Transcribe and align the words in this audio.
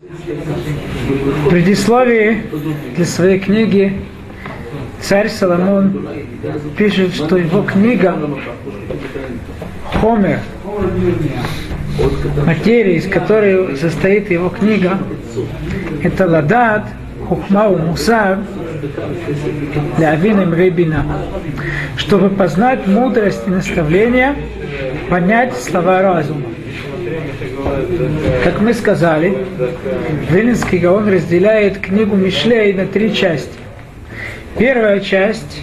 В 0.00 1.50
предисловии 1.50 2.44
для 2.96 3.04
своей 3.04 3.38
книги 3.38 4.00
царь 4.98 5.28
Соломон 5.28 6.08
пишет, 6.74 7.14
что 7.14 7.36
его 7.36 7.62
книга 7.62 8.16
Хомер, 9.92 10.40
материя, 12.46 12.96
из 12.96 13.06
которой 13.08 13.76
состоит 13.76 14.30
его 14.30 14.48
книга, 14.48 14.98
это 16.02 16.26
Ладат, 16.26 16.86
Хухмау 17.28 17.76
Мусар, 17.76 18.38
для 19.98 20.12
Авиным 20.12 20.54
Рыбина, 20.54 21.04
чтобы 21.98 22.30
познать 22.30 22.86
мудрость 22.86 23.42
и 23.46 23.50
наставление, 23.50 24.34
понять 25.10 25.54
слова 25.56 26.00
разума. 26.00 26.46
Как 28.44 28.60
мы 28.60 28.74
сказали, 28.74 29.46
Вилинский 30.30 30.78
Гаон 30.78 31.08
разделяет 31.08 31.78
книгу 31.78 32.16
Мишлей 32.16 32.72
на 32.72 32.86
три 32.86 33.14
части. 33.14 33.52
Первая 34.58 35.00
часть, 35.00 35.62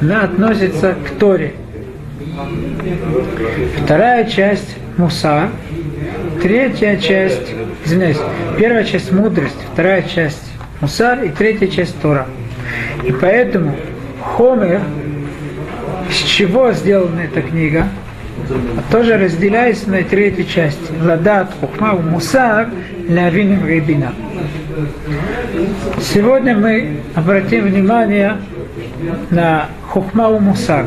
она 0.00 0.22
относится 0.22 0.94
к 0.94 1.18
Торе. 1.18 1.54
Вторая 3.82 4.24
часть– 4.24 4.76
Муса. 4.96 5.50
Третья 6.42 6.96
часть, 6.96 7.52
извиняюсь, 7.84 8.18
первая 8.58 8.84
часть– 8.84 9.12
мудрость, 9.12 9.56
вторая 9.72 10.02
часть– 10.02 10.42
Мусар 10.80 11.22
и 11.24 11.28
третья 11.28 11.66
часть– 11.66 12.00
Тора. 12.02 12.26
И 13.04 13.12
поэтому 13.12 13.74
Хомер, 14.22 14.80
с 16.10 16.16
чего 16.16 16.72
сделана 16.72 17.20
эта 17.20 17.42
книга– 17.42 17.88
тоже 18.90 19.16
разделяется 19.16 19.90
на 19.90 20.02
третьи 20.02 20.44
части. 20.44 20.92
Ладат, 21.02 21.52
Хухма, 21.60 21.94
Мусар, 21.94 22.68
Лявин 23.08 23.64
и 23.64 23.68
Рибина. 23.68 24.12
Сегодня 26.00 26.56
мы 26.56 26.98
обратим 27.14 27.64
внимание 27.64 28.36
на 29.30 29.68
Хухма 29.88 30.36
и 30.36 30.40
Мусар. 30.40 30.86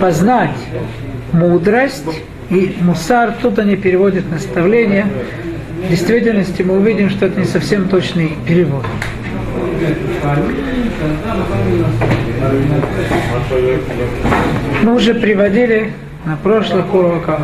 Познать 0.00 0.56
мудрость 1.32 2.20
и 2.50 2.76
мусар, 2.80 3.34
тут 3.40 3.58
они 3.58 3.76
переводят 3.76 4.30
наставление. 4.30 5.06
В 5.84 5.88
действительности 5.88 6.62
мы 6.62 6.76
увидим, 6.76 7.10
что 7.10 7.26
это 7.26 7.40
не 7.40 7.46
совсем 7.46 7.88
точный 7.88 8.32
перевод. 8.46 8.84
Мы 14.82 14.94
уже 14.94 15.14
приводили 15.14 15.92
на 16.24 16.36
прошлых 16.36 16.92
уроках, 16.94 17.40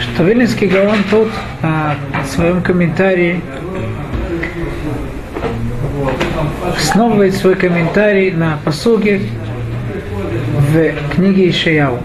что 0.00 0.24
Вильнинский 0.24 0.68
Гаон 0.68 0.98
тут 1.10 1.28
а, 1.62 1.96
в 2.24 2.26
своем 2.28 2.62
комментарии 2.62 3.40
основывает 6.76 7.34
свой 7.34 7.54
комментарий 7.54 8.30
на 8.30 8.58
посуге 8.64 9.22
в 10.72 11.14
книге 11.14 11.50
Ишаяу. 11.50 11.98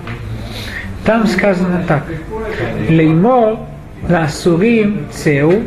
Там 1.06 1.28
сказано 1.28 1.84
так. 1.88 2.06
Леймо 2.90 3.68
ласурим 4.08 5.08
цеу 5.12 5.64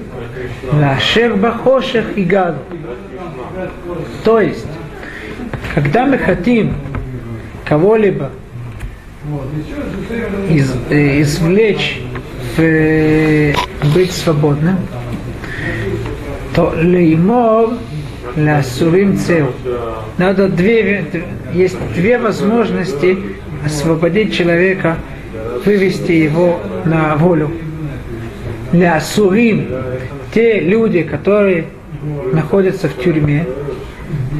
лашер 0.72 1.36
бахошех 1.36 2.16
игаду. 2.16 2.58
То 4.24 4.40
есть, 4.40 4.66
когда 5.74 6.06
мы 6.06 6.18
хотим 6.18 6.74
кого-либо 7.64 8.30
из, 10.48 10.74
э, 10.90 11.22
извлечь 11.22 12.00
в, 12.56 12.60
э, 12.60 13.54
быть 13.94 14.12
свободным, 14.12 14.76
то 16.54 16.74
леймор 16.76 17.74
ля 18.36 18.62
сурим 18.62 19.18
цел. 19.18 19.52
Надо 20.18 20.48
две, 20.48 21.04
есть 21.52 21.76
две 21.94 22.18
возможности 22.18 23.18
освободить 23.64 24.34
человека, 24.34 24.96
вывести 25.64 26.12
его 26.12 26.60
на 26.84 27.16
волю. 27.16 27.50
Ля 28.72 29.00
сурим, 29.00 29.68
те 30.34 30.58
люди, 30.58 31.02
которые 31.02 31.66
находятся 32.32 32.88
в 32.88 33.00
тюрьме, 33.00 33.46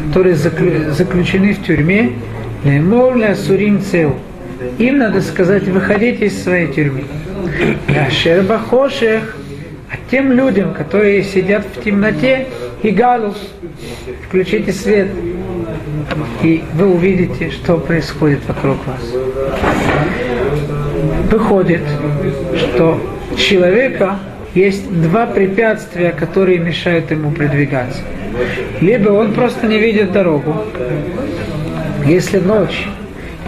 которые 0.09 0.35
заключены 0.35 1.55
в 1.55 1.63
тюрьме, 1.65 2.13
Сурим 3.37 3.81
Цел. 3.81 4.17
Им 4.79 4.99
надо 4.99 5.21
сказать, 5.21 5.65
выходите 5.65 6.27
из 6.27 6.43
своей 6.43 6.73
тюрьмы. 6.73 7.05
Шербахошех, 8.11 9.37
а 9.91 9.95
тем 10.11 10.33
людям, 10.33 10.75
которые 10.75 11.23
сидят 11.23 11.65
в 11.65 11.83
темноте, 11.83 12.49
и 12.83 12.91
галус, 12.91 13.37
включите 14.27 14.73
свет, 14.73 15.09
и 16.43 16.65
вы 16.75 16.93
увидите, 16.93 17.51
что 17.51 17.77
происходит 17.77 18.41
вокруг 18.49 18.79
вас. 18.87 19.01
Выходит, 21.31 21.83
что 22.57 23.01
человека 23.37 24.19
есть 24.55 24.91
два 25.03 25.27
препятствия, 25.27 26.11
которые 26.13 26.59
мешают 26.59 27.11
ему 27.11 27.33
продвигаться. 27.33 28.01
Либо 28.81 29.11
он 29.11 29.33
просто 29.33 29.67
не 29.67 29.79
видит 29.79 30.13
дорогу. 30.13 30.65
Если 32.07 32.39
ночь, 32.39 32.87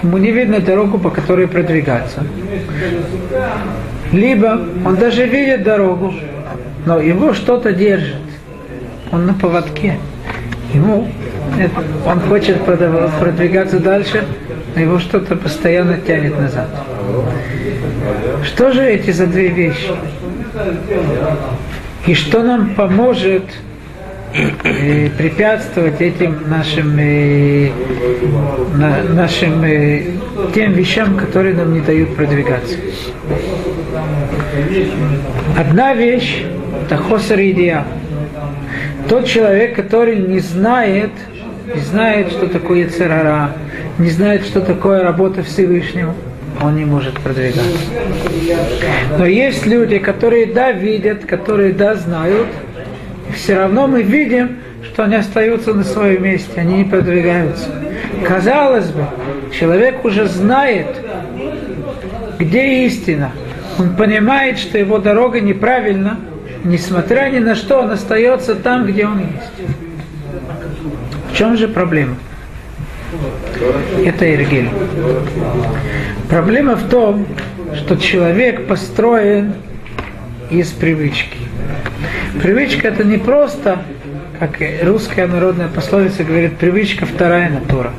ему 0.03 0.19
не 0.19 0.33
видно 0.33 0.61
дорогу, 0.61 0.99
по 0.99 1.11
которой 1.11 1.47
продвигаться. 1.47 2.25
Либо 4.12 4.61
он 4.84 4.97
даже 4.97 5.27
видит 5.27 5.62
дорогу, 5.62 6.15
но 6.84 7.00
его 7.00 7.34
что-то 7.34 7.73
держит. 7.73 8.17
Он 9.12 9.27
на 9.27 9.34
поводке. 9.34 9.99
Ему 10.75 11.09
он 12.05 12.21
хочет 12.21 12.61
продвигаться 12.62 13.78
дальше, 13.78 14.25
но 14.75 14.81
его 14.83 14.99
что-то 14.99 15.37
постоянно 15.37 15.99
тянет 15.99 16.38
назад. 16.38 16.69
Что 18.44 18.73
же 18.73 18.84
эти 18.84 19.11
за 19.11 19.27
две 19.27 19.49
вещи? 19.49 19.91
И 22.06 22.15
что 22.15 22.43
нам 22.43 22.75
поможет 22.75 23.44
э, 24.33 25.11
препятствовать 25.11 26.00
этим 26.00 26.49
нашим, 26.49 26.97
э, 26.99 27.71
на, 28.75 29.03
нашим 29.03 29.62
э, 29.65 30.05
тем 30.55 30.72
вещам, 30.72 31.17
которые 31.17 31.55
нам 31.55 31.75
не 31.75 31.81
дают 31.81 32.15
продвигаться. 32.17 32.77
Одна 35.59 35.94
вещь– 35.94 36.44
это 36.87 36.97
хосер 36.97 37.41
идея. 37.41 37.84
Тот 39.09 39.27
человек, 39.27 39.75
который 39.75 40.17
не 40.17 40.38
знает, 40.38 41.11
не 41.75 41.81
знает, 41.81 42.31
что 42.31 42.47
такое 42.47 42.88
церара, 42.88 43.53
не 43.99 44.11
знает, 44.11 44.44
что 44.44 44.61
такое 44.61 45.03
работа 45.03 45.43
Всевышнего– 45.43 46.15
он 46.61 46.77
не 46.77 46.84
может 46.84 47.15
продвигаться. 47.21 47.91
Но 49.19 49.27
есть 49.27 49.67
люди, 49.67 49.99
которые 49.99 50.47
да 50.47 50.72
видят, 50.72 51.25
которые 51.25 51.72
да 51.72 51.94
знают, 51.94 52.49
и 53.28 53.33
все 53.33 53.56
равно 53.56 53.87
мы 53.87 54.03
видим, 54.03 54.59
что 54.84 55.05
они 55.05 55.17
остаются 55.17 55.75
на 55.75 55.84
своем 55.84 56.22
месте, 56.22 56.61
они 56.61 56.78
не 56.78 56.84
продвигаются. 56.84 57.69
Казалось 58.25 58.89
бы, 58.91 59.05
человек 59.53 60.05
уже 60.05 60.27
знает, 60.27 60.87
где 62.39 62.87
истина. 62.87 63.33
Он 63.78 63.94
понимает, 63.94 64.59
что 64.59 64.78
его 64.78 64.99
дорога 64.99 65.41
неправильна, 65.41 66.19
несмотря 66.65 67.31
ни 67.31 67.38
на 67.38 67.55
что, 67.55 67.81
он 67.81 67.91
остается 67.91 68.55
там, 68.55 68.87
где 68.87 69.06
он 69.06 69.19
есть. 69.21 69.70
В 71.31 71.37
чем 71.37 71.56
же 71.56 71.69
проблема? 71.69 72.17
Это 74.05 74.35
Иргель. 74.35 74.70
Проблема 76.28 76.75
в 76.75 76.88
том, 76.88 77.26
что 77.75 77.96
человек 77.96 78.67
построен 78.67 79.55
из 80.50 80.70
привычки. 80.70 81.38
Привычка 82.43 82.88
это 82.88 83.05
не 83.05 83.17
просто, 83.17 83.78
как 84.40 84.58
русская 84.82 85.28
народная 85.28 85.69
пословица 85.69 86.25
говорит, 86.25 86.56
привычка 86.56 87.06
вторая 87.06 87.50
натура. 87.50 87.93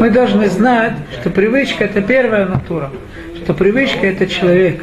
Мы 0.00 0.10
должны 0.10 0.48
знать, 0.48 0.94
что 1.12 1.30
привычка 1.30 1.84
это 1.84 2.02
первая 2.02 2.46
натура, 2.46 2.90
что 3.36 3.54
привычка 3.54 4.08
это 4.08 4.26
человек. 4.26 4.82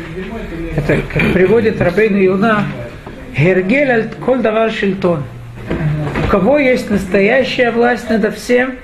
Это, 0.77 0.99
как 1.13 1.33
приводит 1.33 1.81
Рабейн 1.81 2.15
Юна, 2.15 2.65
Гергель 3.37 4.09
коль 4.25 4.39
давар 4.39 4.71
шильтон. 4.71 5.23
У 6.25 6.29
кого 6.29 6.57
есть 6.57 6.89
настоящая 6.89 7.71
власть 7.71 8.09
над 8.09 8.33
всем– 8.35 8.75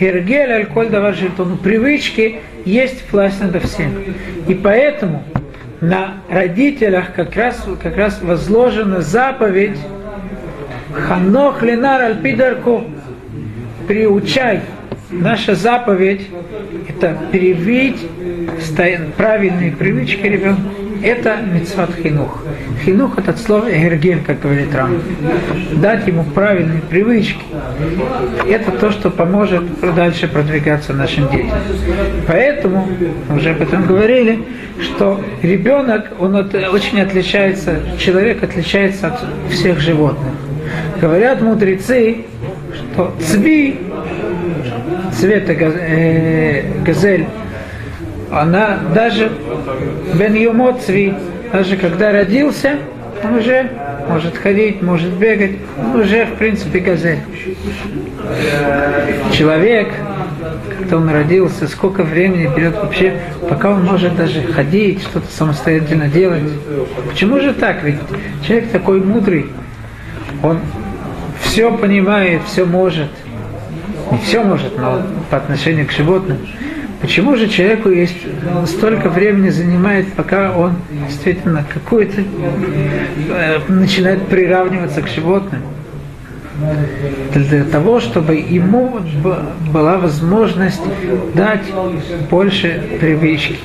Гергель 0.00 0.50
аль 0.50 0.66
коль 0.66 0.88
давар 0.88 1.14
жильтон. 1.14 1.58
Привычки 1.58 2.40
есть 2.64 3.04
власть 3.12 3.40
над 3.42 3.62
всем. 3.62 3.92
И 4.48 4.54
поэтому 4.54 5.22
на 5.82 6.22
родителях 6.30 7.14
как 7.14 7.36
раз, 7.36 7.66
как 7.82 7.96
раз 7.96 8.20
возложена 8.22 9.02
заповедь 9.02 9.76
Ханох 10.94 11.62
ленар 11.62 12.00
аль 12.02 12.20
пидарку. 12.22 12.84
Приучай. 13.86 14.62
Наша 15.10 15.54
заповедь– 15.54 16.28
это 16.88 17.16
привить 17.30 18.00
правильные 19.16 19.72
привычки 19.72 20.24
ребенку. 20.24 20.79
Это 21.02 21.36
мецват 21.36 21.90
хинух. 21.94 22.42
Хинух 22.84 23.18
это 23.18 23.36
слово 23.36 23.70
эгерген, 23.70 24.22
как 24.24 24.40
говорит 24.40 24.74
Рам. 24.74 25.00
Дать 25.72 26.06
ему 26.06 26.24
правильные 26.24 26.82
привычки. 26.82 27.42
Это 28.48 28.72
то, 28.72 28.90
что 28.90 29.10
поможет 29.10 29.62
дальше 29.94 30.28
продвигаться 30.28 30.92
в 30.92 30.96
нашем 30.96 31.28
деле. 31.28 31.50
Поэтому, 32.26 32.88
уже 33.34 33.50
об 33.50 33.62
этом 33.62 33.86
говорили, 33.86 34.44
что 34.82 35.20
ребенок, 35.42 36.12
он 36.18 36.36
от, 36.36 36.54
очень 36.54 37.00
отличается, 37.00 37.80
человек 37.98 38.42
отличается 38.42 39.08
от 39.08 39.20
всех 39.50 39.80
животных. 39.80 40.32
Говорят 41.00 41.40
мудрецы, 41.40 42.24
что 42.92 43.14
цви, 43.20 43.78
цвета 45.12 45.52
э, 45.52 46.62
газель, 46.84 47.26
она 48.30 48.78
даже 48.94 49.30
бен 50.14 50.34
Юмоцви, 50.34 51.14
даже 51.52 51.76
когда 51.76 52.12
родился, 52.12 52.76
он 53.22 53.34
уже 53.34 53.70
может 54.08 54.36
ходить, 54.36 54.82
может 54.82 55.10
бегать, 55.10 55.52
он 55.78 56.00
уже 56.00 56.26
в 56.26 56.34
принципе 56.36 56.78
газель. 56.78 57.18
Человек, 59.32 59.92
когда 60.78 60.96
он 60.96 61.10
родился, 61.10 61.68
сколько 61.68 62.02
времени 62.02 62.50
берет 62.54 62.76
вообще, 62.76 63.20
пока 63.48 63.70
он 63.70 63.84
может 63.84 64.16
даже 64.16 64.42
ходить, 64.42 65.02
что-то 65.02 65.30
самостоятельно 65.30 66.08
делать. 66.08 66.42
Почему 67.08 67.40
же 67.40 67.52
так? 67.52 67.82
Ведь 67.82 67.96
человек 68.46 68.70
такой 68.70 69.00
мудрый, 69.00 69.46
он 70.42 70.60
все 71.40 71.76
понимает, 71.76 72.42
все 72.46 72.64
может. 72.64 73.10
Не 74.10 74.18
все 74.18 74.42
может, 74.42 74.76
но 74.76 75.02
по 75.30 75.36
отношению 75.36 75.86
к 75.86 75.92
животным. 75.92 76.38
Почему 77.00 77.34
же 77.34 77.48
человеку 77.48 77.88
есть 77.88 78.16
столько 78.66 79.08
времени 79.08 79.48
занимает, 79.48 80.12
пока 80.12 80.52
он 80.52 80.74
действительно 81.08 81.64
какой-то 81.72 82.20
э, 82.20 83.58
начинает 83.68 84.26
приравниваться 84.26 85.00
к 85.00 85.08
животным? 85.08 85.62
Для 87.34 87.64
того, 87.64 88.00
чтобы 88.00 88.34
ему 88.34 89.00
была 89.72 89.96
возможность 89.96 90.82
дать 91.34 91.62
больше 92.28 92.98
привычки. 93.00 93.56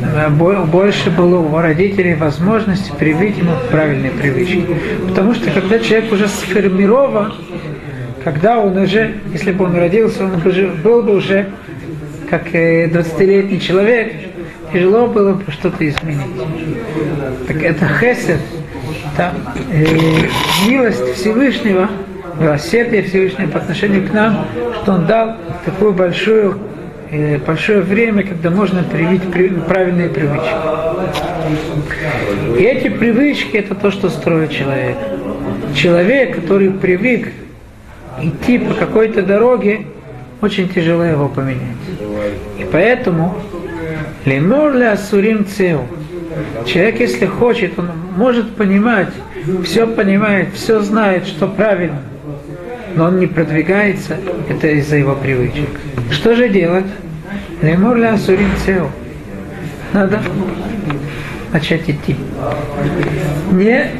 Э, 0.00 0.28
больше 0.30 1.10
было 1.10 1.38
у 1.38 1.58
родителей 1.58 2.14
возможности 2.14 2.92
привить 2.96 3.38
ему 3.38 3.52
правильные 3.72 4.12
привычки. 4.12 4.64
Потому 5.08 5.34
что 5.34 5.50
когда 5.50 5.80
человек 5.80 6.12
уже 6.12 6.28
сформирован, 6.28 7.34
когда 8.22 8.60
он 8.60 8.76
уже, 8.78 9.16
если 9.32 9.50
бы 9.50 9.64
он 9.64 9.74
родился, 9.76 10.24
он 10.24 10.40
был 10.84 11.02
бы 11.02 11.16
уже 11.16 11.48
как 12.32 12.46
20-летний 12.46 13.60
человек, 13.60 14.10
тяжело 14.72 15.06
было 15.06 15.34
бы 15.34 15.52
что-то 15.52 15.86
изменить. 15.86 16.34
Так 17.46 17.62
это 17.62 17.86
хесед, 17.86 18.40
это 19.12 19.34
э, 19.70 19.84
милость 20.66 21.12
Всевышнего, 21.16 21.90
милосердие 22.40 23.02
Всевышнего 23.02 23.50
по 23.50 23.58
отношению 23.58 24.08
к 24.08 24.14
нам, 24.14 24.46
что 24.80 24.92
Он 24.92 25.04
дал 25.04 25.36
такую 25.66 25.92
большую, 25.92 26.58
э, 27.10 27.36
большое 27.36 27.82
время, 27.82 28.22
когда 28.22 28.48
можно 28.48 28.82
привить 28.82 29.30
при, 29.30 29.48
правильные 29.48 30.08
привычки. 30.08 30.54
И 32.58 32.62
эти 32.62 32.88
привычки 32.88 33.58
это 33.58 33.74
то, 33.74 33.90
что 33.90 34.08
строит 34.08 34.52
человек. 34.52 34.96
Человек, 35.74 36.36
который 36.36 36.70
привык 36.70 37.28
идти 38.22 38.56
по 38.56 38.72
какой-то 38.72 39.20
дороге, 39.20 39.84
очень 40.42 40.68
тяжело 40.68 41.04
его 41.04 41.28
поменять. 41.28 41.76
И 42.58 42.66
поэтому 42.70 43.34
лемор 44.24 44.74
ли 44.74 44.84
асурим 44.84 45.46
цеу. 45.46 45.86
Человек, 46.66 47.00
если 47.00 47.26
хочет, 47.26 47.78
он 47.78 47.90
может 48.16 48.56
понимать, 48.56 49.08
все 49.64 49.86
понимает, 49.86 50.48
все 50.54 50.80
знает, 50.80 51.26
что 51.26 51.46
правильно, 51.46 52.02
но 52.96 53.04
он 53.04 53.20
не 53.20 53.26
продвигается, 53.26 54.16
это 54.48 54.66
из-за 54.68 54.96
его 54.96 55.14
привычек. 55.14 55.68
Что 56.10 56.34
же 56.34 56.48
делать? 56.48 56.86
Лемор 57.62 57.96
ли 57.96 58.06
асурим 58.06 58.50
цеу. 58.66 58.90
Надо 59.92 60.20
начать 61.52 61.88
идти. 61.88 62.16
Не 63.52 63.90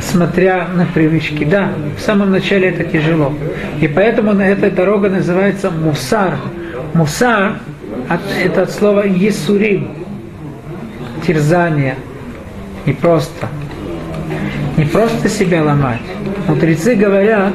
смотря 0.00 0.68
на 0.74 0.86
привычки. 0.86 1.44
Да, 1.44 1.70
в 1.96 2.00
самом 2.00 2.30
начале 2.30 2.68
это 2.68 2.84
тяжело. 2.84 3.32
И 3.80 3.88
поэтому 3.88 4.32
на 4.32 4.48
этой 4.48 4.70
дорога 4.70 5.08
называется 5.08 5.70
мусар. 5.70 6.36
Мусар– 6.94 7.58
это 8.44 8.62
от 8.62 8.70
слова 8.70 9.04
есурим, 9.04 9.88
терзание. 11.26 11.96
Не 12.86 12.92
просто. 12.92 13.48
Не 14.76 14.84
просто 14.84 15.28
себя 15.28 15.62
ломать. 15.62 16.00
Мудрецы 16.46 16.94
говорят, 16.94 17.54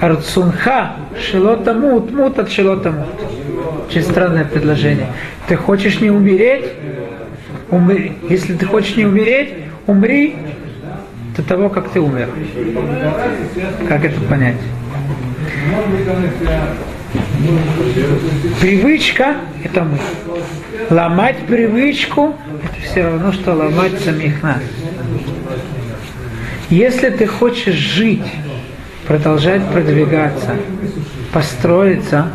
арцунха 0.00 0.92
шилотамут, 1.18 2.12
мут 2.12 2.38
от 2.38 2.50
шилотамут. 2.50 3.08
Очень 3.88 4.02
странное 4.02 4.44
предложение. 4.44 5.08
Ты 5.48 5.56
хочешь 5.56 6.00
не 6.00 6.10
умереть? 6.10 6.66
Умри. 7.70 8.12
Если 8.28 8.54
ты 8.54 8.66
хочешь 8.66 8.96
не 8.96 9.06
умереть, 9.06 9.54
умри 9.86 10.36
до 11.36 11.42
того, 11.42 11.68
как 11.68 11.90
ты 11.90 12.00
умер. 12.00 12.28
Как 13.88 14.04
это 14.04 14.20
понять? 14.20 14.56
Привычка– 18.60 19.36
это 19.64 19.84
мы. 19.84 19.98
Ломать 20.90 21.38
привычку– 21.46 22.34
это 22.64 22.82
все 22.82 23.04
равно, 23.04 23.32
что 23.32 23.54
ломать 23.54 23.98
самих 24.00 24.42
нас. 24.42 24.62
Если 26.70 27.10
ты 27.10 27.26
хочешь 27.26 27.74
жить, 27.74 28.24
продолжать 29.06 29.64
продвигаться, 29.70 30.56
построиться, 31.32 32.28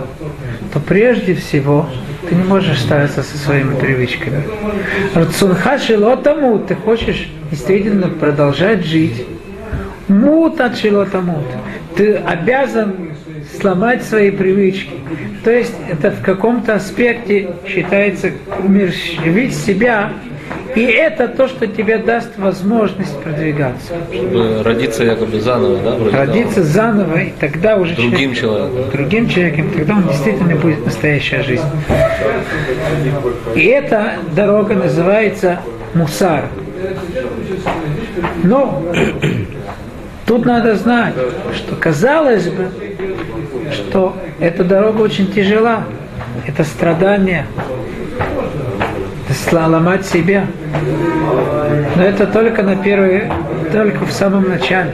то 0.73 0.79
прежде 0.79 1.35
всего 1.35 1.89
ты 2.29 2.35
не 2.35 2.43
можешь 2.43 2.79
ставиться 2.79 3.23
со 3.23 3.37
своими 3.37 3.75
привычками. 3.75 4.43
Рацунха 5.15 5.79
шилотамут, 5.79 6.67
ты 6.67 6.75
хочешь 6.75 7.29
действительно 7.49 8.07
продолжать 8.07 8.85
жить. 8.85 9.25
Мут 10.07 10.61
от 10.61 10.77
шилотамут. 10.77 11.45
Ты 11.95 12.15
обязан 12.15 12.93
сломать 13.59 14.03
свои 14.03 14.31
привычки. 14.31 14.91
То 15.43 15.51
есть 15.51 15.73
это 15.89 16.11
в 16.11 16.21
каком-то 16.21 16.75
аспекте 16.75 17.49
считается 17.67 18.31
умерщвить 18.63 19.55
себя 19.55 20.13
и 20.75 20.81
это 20.81 21.27
то, 21.27 21.47
что 21.47 21.67
тебе 21.67 21.97
даст 21.97 22.37
возможность 22.37 23.17
продвигаться. 23.21 23.93
Чтобы 24.13 24.63
родиться 24.63 25.03
якобы 25.03 25.39
заново, 25.39 25.77
да? 25.83 25.95
Вроде 25.95 26.17
родиться 26.17 26.55
того. 26.55 26.67
заново, 26.67 27.17
и 27.17 27.31
тогда 27.39 27.77
уже 27.77 27.95
другим 27.95 28.33
человек, 28.33 28.69
человеком. 28.71 28.91
Другим 28.91 29.29
человеком, 29.29 29.71
тогда 29.71 29.93
он 29.95 30.07
действительно 30.07 30.55
будет 30.55 30.85
настоящая 30.85 31.43
жизнь. 31.43 31.63
И 33.55 33.65
эта 33.65 34.13
дорога 34.35 34.75
называется 34.75 35.59
мусар. 35.93 36.45
Но 38.43 38.83
тут 40.25 40.45
надо 40.45 40.75
знать, 40.75 41.13
что 41.55 41.75
казалось 41.75 42.47
бы, 42.49 42.69
что 43.71 44.15
эта 44.39 44.63
дорога 44.63 45.01
очень 45.01 45.31
тяжела. 45.31 45.83
Это 46.47 46.63
страдание, 46.63 47.45
ломать 49.51 50.05
себя. 50.05 50.45
Но 51.95 52.03
это 52.03 52.27
только 52.27 52.63
на 52.63 52.75
первый, 52.75 53.23
только 53.71 54.05
в 54.05 54.11
самом 54.11 54.49
начале. 54.49 54.93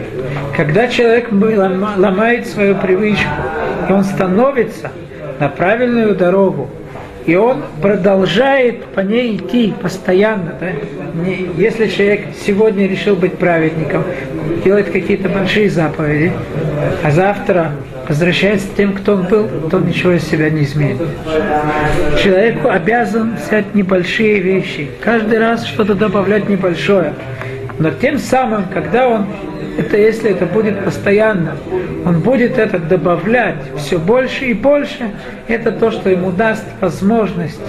Когда 0.56 0.88
человек 0.88 1.30
ломает 1.32 2.48
свою 2.48 2.76
привычку, 2.76 3.30
и 3.90 3.92
он 3.92 4.04
становится 4.04 4.92
на 5.40 5.50
правильную 5.50 6.16
дорогу, 6.16 6.70
и 7.26 7.36
он 7.36 7.64
продолжает 7.82 8.86
по 8.86 9.00
ней 9.00 9.36
идти 9.36 9.74
постоянно. 9.82 10.54
Да? 10.60 10.68
Не, 11.26 11.50
если 11.58 11.88
человек 11.88 12.28
сегодня 12.46 12.88
решил 12.88 13.16
быть 13.16 13.38
праведником, 13.38 14.04
делает 14.64 14.92
какие-то 14.92 15.30
большие 15.30 15.70
заповеди, 15.70 16.32
а 17.04 17.12
завтра 17.12 17.72
возвращается 18.08 18.68
тем, 18.76 18.94
кто 18.94 19.14
он 19.16 19.24
был, 19.24 19.48
то 19.70 19.80
ничего 19.80 20.14
из 20.14 20.24
себя 20.24 20.50
не 20.50 20.64
изменит. 20.64 21.02
Человеку 22.22 22.70
обязан 22.70 23.36
взять 23.36 23.74
небольшие 23.74 24.40
вещи, 24.40 24.90
каждый 25.04 25.40
раз 25.40 25.66
что-то 25.66 25.96
добавлять 25.96 26.50
небольшое. 26.50 27.14
Но 27.80 27.92
тем 27.92 28.18
самым, 28.18 28.66
когда 28.74 29.08
он, 29.10 29.26
это 29.78 29.98
если 29.98 30.32
это 30.32 30.46
будет 30.46 30.84
постоянно, 30.84 31.56
он 32.06 32.20
будет 32.20 32.58
это 32.58 32.80
добавлять 32.80 33.58
все 33.78 34.00
больше 34.00 34.46
и 34.46 34.54
больше, 34.54 35.12
это 35.48 35.72
то, 35.72 35.92
что 35.92 36.10
ему 36.10 36.32
даст 36.32 36.64
возможность 36.80 37.60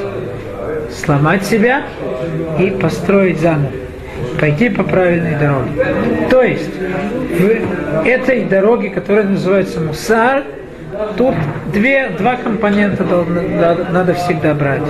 сломать 0.91 1.45
себя 1.45 1.83
и 2.61 2.71
построить 2.71 3.41
заново 3.41 3.86
пойти 4.41 4.69
по 4.69 4.83
правильной 4.83 5.37
дороге. 5.37 5.71
То 6.31 6.43
есть 6.43 6.71
в 6.75 8.07
этой 8.07 8.45
дороге, 8.45 8.91
которая 8.91 9.25
называется 9.25 9.81
Мусар, 9.81 10.45
тут 11.17 11.35
две, 11.73 12.11
два 12.19 12.37
компонента 12.37 13.05
надо 13.91 14.15
всегда 14.15 14.55
брать. 14.55 14.83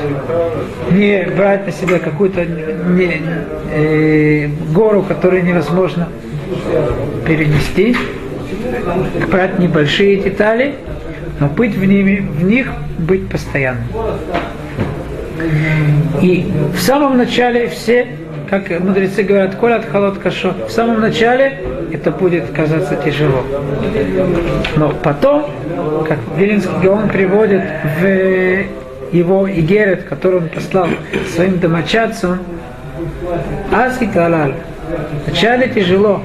Не 0.91 1.27
брать 1.37 1.67
на 1.67 1.73
себя 1.73 1.99
какую-то 1.99 2.45
не, 2.45 3.23
э, 3.73 4.49
гору, 4.73 5.03
которую 5.03 5.45
невозможно 5.45 6.09
перенести, 7.27 7.97
брать 9.31 9.59
небольшие 9.59 10.17
детали, 10.17 10.75
но 11.41 11.49
быть 11.49 11.75
в, 11.75 11.85
ними, 11.85 12.19
в 12.19 12.45
них 12.45 12.73
быть 12.99 13.29
постоянным. 13.29 13.85
И 16.23 16.51
в 16.75 16.81
самом 16.81 17.19
начале 17.19 17.69
все, 17.69 18.07
как 18.49 18.71
мудрецы 18.81 19.23
говорят, 19.23 19.57
коля 19.57 19.77
от 19.77 19.91
холод 19.91 20.19
кашо, 20.19 20.55
в 20.67 20.71
самом 20.71 21.01
начале 21.01 21.59
это 21.93 22.11
будет 22.11 22.51
казаться 22.51 22.97
тяжело. 22.97 23.43
Но 24.77 24.91
потом, 25.03 25.51
как 26.09 26.19
Вилинский 26.37 26.73
Гаон 26.83 27.09
приводит 27.09 27.63
в 28.01 28.65
его 29.13 29.51
Игерет, 29.51 30.05
который 30.05 30.41
он 30.41 30.49
послал 30.49 30.89
своим 31.35 31.59
домочадцам, 31.59 32.39
Аски 33.73 34.09
Талаль. 34.13 34.55
Вначале 35.27 35.69
тяжело, 35.69 36.23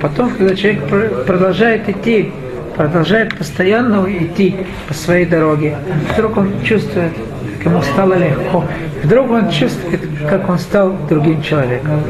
потом, 0.00 0.30
когда 0.30 0.54
человек 0.54 0.82
продолжает 1.26 1.88
идти, 1.88 2.32
продолжает 2.76 3.36
постоянно 3.36 4.06
идти 4.08 4.56
по 4.88 4.94
своей 4.94 5.26
дороге, 5.26 5.76
вдруг 6.12 6.36
он 6.36 6.52
чувствует, 6.64 7.12
ему 7.64 7.82
стало 7.82 8.14
легко. 8.14 8.64
Вдруг 9.02 9.30
он 9.30 9.50
чувствует, 9.50 10.00
как 10.28 10.48
он 10.48 10.58
стал 10.58 10.94
другим 11.08 11.42
человеком. 11.42 12.02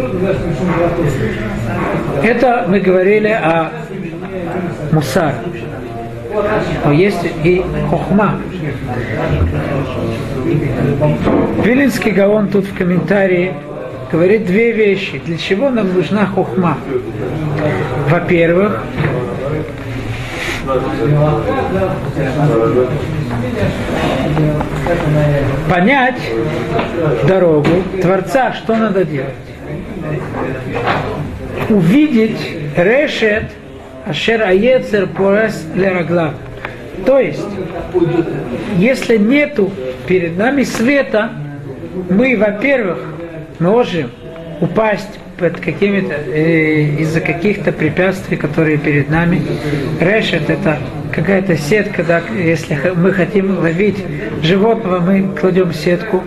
Это 2.23 2.65
мы 2.69 2.81
говорили 2.81 3.29
о 3.29 3.71
мусар. 4.93 5.35
Но 6.85 6.93
есть 6.93 7.25
и 7.45 7.65
хохма. 7.89 8.41
Вилинский 11.65 12.13
Гаон 12.13 12.49
тут 12.49 12.67
в 12.67 12.77
комментарии 12.77 13.55
говорит 14.11 14.47
две 14.47 14.73
вещи. 14.73 15.21
Для 15.25 15.39
чего 15.39 15.71
нам 15.71 15.93
нужна 15.93 16.27
хохма? 16.27 16.79
Во-первых, 18.09 18.83
понять 25.69 26.21
дорогу 27.27 27.83
Творца, 28.01 28.53
что 28.53 28.77
надо 28.77 29.05
делать. 29.05 29.35
Увидеть 31.69 32.57
решет 32.77 33.45
ашер 34.07 34.43
аецер 34.43 35.07
порес 35.07 35.65
лерагла. 35.75 36.35
То 37.07 37.19
есть, 37.19 37.47
если 38.77 39.17
нету 39.17 39.71
перед 40.07 40.37
нами 40.37 40.65
света, 40.65 41.31
мы, 42.09 42.37
во-первых, 42.37 42.99
можем 43.59 44.11
упасть 44.61 45.19
под 45.39 45.59
какими-то, 45.59 46.15
э, 46.15 46.83
из-за 47.01 47.21
каких-то 47.21 47.73
препятствий, 47.73 48.37
которые 48.37 48.77
перед 48.77 49.09
нами. 49.09 49.43
Решет 50.01 50.51
это 50.51 50.79
какая-то 51.13 51.57
сетка, 51.57 52.03
да, 52.03 52.23
если 52.37 52.79
мы 52.95 53.13
хотим 53.13 53.59
ловить 53.59 54.05
животного, 54.43 55.01
мы 55.01 55.35
кладем 55.39 55.73
сетку. 55.73 56.23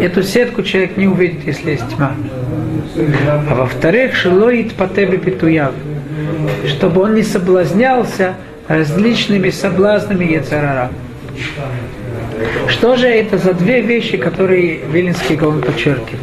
Эту 0.00 0.22
сетку 0.22 0.62
человек 0.62 0.96
не 0.96 1.06
увидит, 1.06 1.44
если 1.46 1.72
есть 1.72 1.88
тьма. 1.94 2.14
А 3.50 3.54
во-вторых, 3.54 4.14
шилоит 4.14 4.74
потебе 4.74 5.18
петуяв, 5.18 5.72
чтобы 6.68 7.02
он 7.02 7.14
не 7.14 7.22
соблазнялся 7.22 8.34
различными 8.68 9.50
соблазнами 9.50 10.24
Ецарара. 10.24 10.90
Что 12.68 12.96
же 12.96 13.08
это 13.08 13.38
за 13.38 13.52
две 13.54 13.80
вещи, 13.80 14.16
которые 14.16 14.80
Вилинский 14.92 15.36
Гаон 15.36 15.60
подчеркивает? 15.60 16.20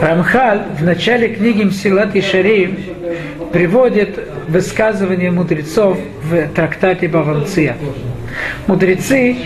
Рамхаль 0.00 0.62
в 0.78 0.84
начале 0.84 1.28
книги 1.28 1.64
Мсилат 1.64 2.14
и 2.14 2.20
Шарим 2.20 2.78
приводит 3.52 4.18
высказывание 4.48 5.30
мудрецов 5.30 5.98
в 6.22 6.48
трактате 6.48 7.08
Бавамция. 7.08 7.76
Мудрецы, 8.66 9.36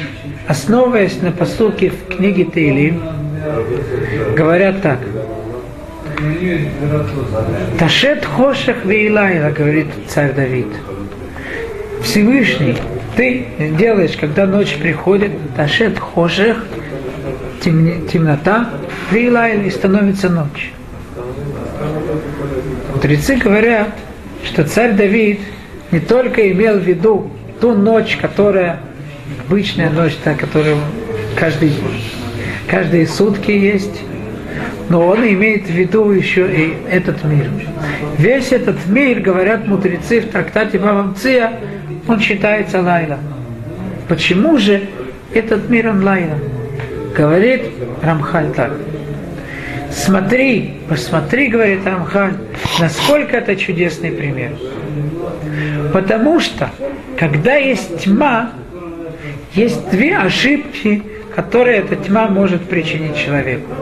основываясь 0.47 1.21
на 1.23 1.33
посылке 1.33 1.91
в 1.91 2.15
книге 2.15 2.45
Тейлим, 2.45 3.03
говорят 4.37 4.83
так. 4.83 4.99
Ташет 7.79 8.25
хошах 8.25 8.85
вейлайла, 8.85 9.51
говорит 9.51 9.87
царь 10.09 10.33
Давид. 10.33 10.67
Всевышний, 12.03 12.77
ты 13.17 13.47
делаешь, 13.79 14.17
когда 14.19 14.47
ночь 14.47 14.77
приходит, 14.77 15.33
ташет 15.57 15.99
хошах, 15.99 16.65
темнота, 17.63 18.71
Вейлайл 19.11 19.63
и 19.63 19.71
становится 19.71 20.29
ночь. 20.29 20.73
Мудрецы 22.95 23.37
говорят, 23.37 23.89
что 24.45 24.65
царь 24.65 24.93
Давид 24.93 25.41
не 25.91 26.01
только 26.01 26.51
имел 26.53 26.79
в 26.79 26.83
виду 26.83 27.31
ту 27.61 27.75
ночь, 27.75 28.19
которая 28.21 28.81
обычная 29.47 29.91
ночь, 29.91 30.17
та, 30.23 30.35
которая 30.35 30.77
каждый, 31.37 31.73
каждые 32.69 33.07
сутки 33.07 33.51
есть, 33.51 34.01
но 34.89 35.07
он 35.07 35.27
имеет 35.27 35.67
в 35.67 35.71
виду 35.71 36.11
еще 36.11 36.51
и 36.53 36.75
этот 36.91 37.25
мир. 37.25 37.49
Весь 38.19 38.53
этот 38.53 38.87
мир, 38.87 39.21
говорят 39.21 39.67
мудрецы 39.67 40.21
в 40.21 40.31
трактате 40.31 40.79
Бавамция, 40.79 41.53
он 42.09 42.21
считается 42.21 42.83
лайла. 42.83 43.19
Почему 44.09 44.59
же 44.59 44.83
этот 45.33 45.69
мир 45.71 45.91
он 45.91 46.05
лайла? 46.05 46.39
Говорит 47.17 47.63
Рамхаль 48.03 48.53
так. 48.53 48.73
Смотри, 50.05 50.73
посмотри, 50.89 51.49
говорит 51.49 51.87
Амхан, 51.87 52.39
насколько 52.79 53.37
это 53.37 53.55
чудесный 53.55 54.11
пример. 54.11 54.53
Потому 55.93 56.41
что, 56.41 56.71
когда 57.19 57.57
есть 57.57 58.05
тьма, 58.05 58.53
есть 59.53 59.91
две 59.91 60.17
ошибки, 60.17 61.03
которые 61.37 61.81
эта 61.81 61.97
тьма 61.97 62.29
может 62.29 62.63
причинить 62.63 63.15
человеку. 63.15 63.75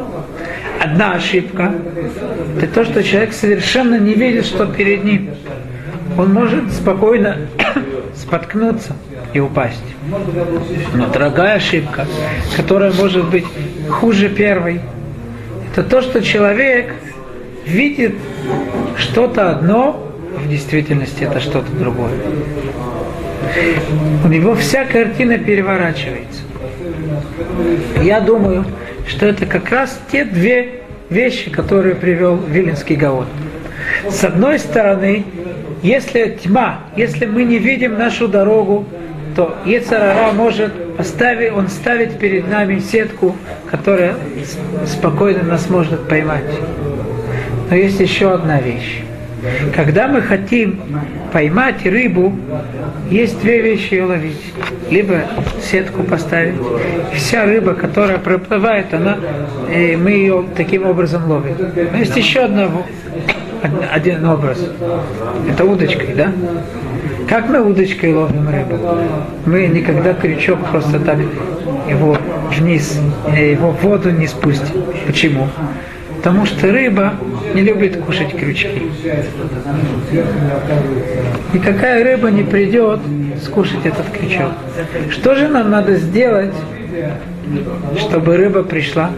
Одна 0.81 1.13
ошибка– 1.13 1.73
это 2.57 2.67
то, 2.67 2.85
что 2.85 3.05
человек 3.05 3.33
совершенно 3.33 3.97
не 3.97 4.15
видит, 4.15 4.45
что 4.45 4.67
перед 4.67 5.05
ним. 5.05 5.31
Он 6.17 6.33
может 6.33 6.73
спокойно 6.73 7.37
споткнуться 8.17 8.97
и 9.33 9.39
упасть. 9.39 9.85
Но 10.95 11.07
другая 11.11 11.57
ошибка, 11.57 12.07
которая 12.57 12.93
может 12.93 13.31
быть 13.31 13.47
хуже 13.89 14.29
первой– 14.29 14.81
это 15.79 15.89
то, 15.89 16.01
что 16.03 16.21
человек 16.21 16.93
видит 17.65 18.15
что-то 18.97 19.51
одно, 19.51 20.11
а 20.37 20.41
в 20.41 20.49
действительности 20.49 21.23
это 21.23 21.39
что-то 21.39 21.71
другое. 21.71 22.11
У 24.25 24.29
него 24.29 24.57
вся 24.57 24.85
картина 24.85 25.39
переворачивается. 25.39 26.43
Я 28.03 28.21
думаю, 28.21 28.65
что 29.07 29.27
это 29.27 29.47
как 29.47 29.71
раз 29.71 30.01
те 30.11 30.25
две 30.25 30.83
вещи, 31.11 31.49
которые 31.49 31.95
привел 31.95 32.37
Виленский 32.37 32.97
Гаон. 32.97 33.27
С 34.11 34.25
одной 34.25 34.59
стороны, 34.59 35.25
если 35.85 36.37
тьма, 36.43 36.81
если 36.97 37.25
мы 37.25 37.45
не 37.45 37.59
видим 37.59 37.97
нашу 37.97 38.27
дорогу, 38.27 38.85
то 39.39 39.57
Ецарара 39.65 40.33
может 40.33 40.97
поставить, 40.97 41.53
он 41.53 41.69
ставит 41.69 42.19
перед 42.19 42.51
нами 42.51 42.81
сетку, 42.81 43.37
которая 43.71 44.17
спокойно 44.85 45.45
нас 45.45 45.71
может 45.71 46.09
поймать. 46.09 46.43
Но 47.71 47.77
есть 47.77 48.01
еще 48.01 48.33
одна 48.33 48.61
вещь. 48.61 49.03
Когда 49.77 50.09
мы 50.09 50.23
хотим 50.23 50.81
поймать 51.33 51.87
рыбу, 51.87 52.35
есть 53.13 53.41
две 53.41 53.63
вещи 53.63 53.95
ее 53.95 54.07
ловить. 54.07 54.43
Либо 54.91 55.21
сетку 55.63 56.03
поставить, 56.03 56.57
вся 57.15 57.45
рыба, 57.45 57.75
которая 57.75 58.19
проплывает, 58.19 58.93
она, 58.93 59.19
и 59.73 59.95
мы 59.95 60.11
ее 60.11 60.47
таким 60.57 60.85
образом 60.85 61.31
ловим. 61.31 61.55
Но 61.93 61.99
есть 61.99 62.17
еще 62.17 62.41
одна, 62.41 62.69
один 63.93 64.27
образ. 64.27 64.59
Это 65.49 65.65
удочкой, 65.65 66.15
да? 66.17 66.33
Как 67.29 67.47
мы 67.49 67.61
удочкой 67.61 68.15
ловим 68.15 68.49
рыбу? 68.49 68.79
Мы 69.45 69.67
никогда 69.67 70.15
крючок 70.15 70.61
просто 70.71 70.99
так 70.99 71.19
его 71.89 72.17
вниз, 72.57 72.99
э, 73.27 73.53
его 73.53 73.71
в 73.71 73.83
воду 73.83 74.11
не 74.11 74.27
спустим. 74.27 74.85
Почему? 75.07 75.49
Потому 76.17 76.47
что 76.47 76.73
рыба 76.73 77.15
не 77.55 77.63
любит 77.63 77.99
кушать 78.03 78.35
крючки. 78.35 78.91
Никакая 81.53 82.03
рыба 82.03 82.31
не 82.31 82.45
придет 82.45 83.01
скушать 83.43 83.85
этот 83.85 84.07
крючок. 84.11 84.53
Что 85.11 85.35
же 85.35 85.49
нам 85.49 85.71
надо 85.71 85.97
сделать, 85.97 86.55
чтобы 87.99 88.39
рыба 88.39 88.63
пришла? 88.63 89.11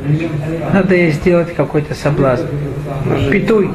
Надо 0.72 0.96
ей 0.96 1.12
сделать 1.12 1.54
какой-то 1.54 1.94
соблазн. 1.94 2.46
Питуй 3.30 3.70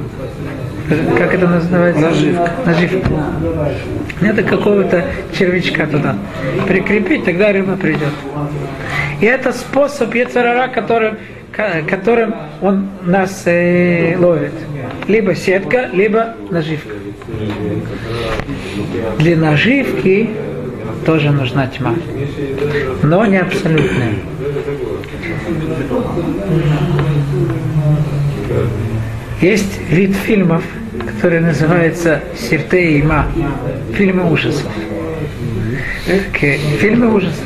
как 1.17 1.33
это 1.33 1.47
называется? 1.47 2.01
Наживка. 2.01 2.51
Наживка. 2.65 3.09
Надо 4.21 4.43
какого-то 4.43 5.05
червячка 5.37 5.87
туда 5.87 6.15
прикрепить, 6.67 7.25
тогда 7.25 7.51
рыба 7.51 7.75
придет. 7.75 8.13
И 9.21 9.25
это 9.25 9.51
способ 9.51 10.13
Ецарара, 10.13 10.67
которым, 10.67 11.17
которым 11.89 12.35
он 12.61 12.89
нас 13.03 13.43
э, 13.45 14.15
ловит. 14.17 14.53
Либо 15.07 15.35
сетка, 15.35 15.89
либо 15.93 16.35
наживка. 16.49 16.93
Для 19.19 19.37
наживки 19.37 20.29
тоже 21.05 21.31
нужна 21.31 21.67
тьма. 21.67 21.95
Но 23.03 23.25
не 23.25 23.37
абсолютная. 23.37 24.13
Есть 29.41 29.79
вид 29.89 30.15
фильмов, 30.15 30.63
который 31.07 31.39
называется 31.39 32.21
«Сирте 32.35 32.99
и 32.99 33.01
Ма»– 33.01 33.27
фильмы 33.95 34.31
ужасов. 34.31 34.71
Okay. 36.07 36.59
Фильмы 36.79 37.13
ужасов. 37.13 37.43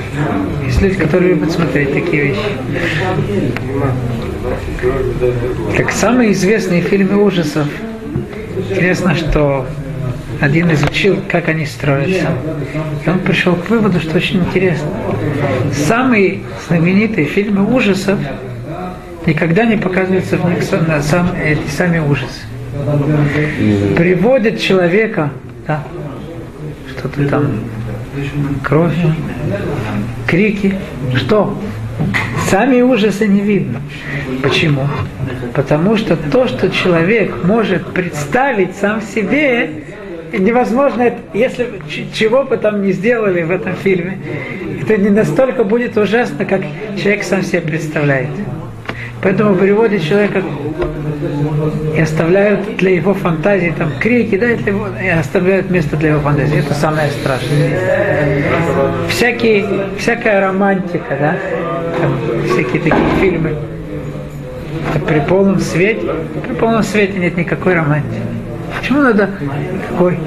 Есть 0.66 0.82
люди, 0.82 0.96
которые 0.96 1.34
любят 1.34 1.52
смотреть 1.52 1.94
такие 1.94 2.24
вещи. 2.24 2.42
Так 5.78 5.92
самые 5.92 6.34
известные 6.34 6.82
фильмы 6.82 7.24
ужасов. 7.24 7.68
Интересно, 8.70 9.16
что 9.16 9.66
один 10.42 10.72
изучил, 10.74 11.20
как 11.30 11.48
они 11.48 11.66
строятся. 11.66 12.28
И 13.06 13.10
он 13.10 13.20
пришел 13.20 13.56
к 13.56 13.70
выводу, 13.70 14.00
что 14.00 14.18
очень 14.18 14.42
интересно. 14.42 14.90
Самые 15.74 16.42
знаменитые 16.68 17.28
фильмы 17.28 17.74
ужасов 17.74 18.20
никогда 19.26 19.66
не 19.66 19.78
показываются 19.78 20.38
в 20.38 20.50
них 20.50 20.64
сам, 20.64 21.32
эти 21.36 21.68
сами 21.70 22.00
ужасы. 22.00 22.42
Приводят 23.96 24.60
человека, 24.60 25.32
да, 25.68 25.84
что-то 26.90 27.28
там, 27.28 27.48
кровь, 28.64 28.96
крики, 30.28 30.76
что? 31.16 31.58
Сами 32.50 32.82
ужасы 32.82 33.28
не 33.28 33.42
видно. 33.42 33.82
Почему? 34.42 34.88
Потому 35.54 35.98
что 35.98 36.16
то, 36.16 36.48
что 36.48 36.70
человек 36.70 37.44
может 37.44 37.86
представить 37.88 38.76
сам 38.76 39.02
себе, 39.02 39.70
невозможно, 40.32 41.14
если 41.34 41.82
чего 42.14 42.44
бы 42.44 42.58
там 42.58 42.84
не 42.84 42.94
сделали 42.94 43.44
в 43.44 43.52
этом 43.52 43.76
фильме, 43.76 44.18
это 44.82 44.98
не 44.98 45.10
настолько 45.10 45.64
будет 45.64 45.98
ужасно, 45.98 46.46
как 46.46 46.62
человек 46.98 47.24
сам 47.24 47.44
себе 47.44 47.62
представляет. 47.62 48.30
Поэтому 49.22 49.56
приводят 49.56 50.02
человека 50.02 50.42
и 51.96 52.00
оставляют 52.00 52.78
для 52.78 52.92
его 52.92 53.14
фантазии 53.14 53.74
там 53.78 53.92
крики, 54.00 54.38
да, 54.38 54.52
и 54.52 55.10
оставляют 55.10 55.70
место 55.70 55.98
для 55.98 56.10
его 56.10 56.22
фантазии. 56.22 56.60
Это 56.60 56.74
самое 56.74 57.10
страшное. 57.12 58.44
Всякие, 59.10 59.66
всякая 59.98 60.40
романтика, 60.40 61.18
да, 61.20 61.36
там, 62.00 62.18
всякие 62.46 62.82
такие 62.82 63.10
фильмы. 63.20 63.56
Это 64.96 65.06
при 65.06 65.20
полном 65.20 65.60
свете, 65.60 66.02
при 66.48 66.54
полном 66.54 66.84
свете 66.84 67.20
нет 67.20 67.36
никакой 67.36 67.74
романтики. 67.74 68.22
Почему 68.80 69.02
надо 69.02 69.30
какой 69.90 70.18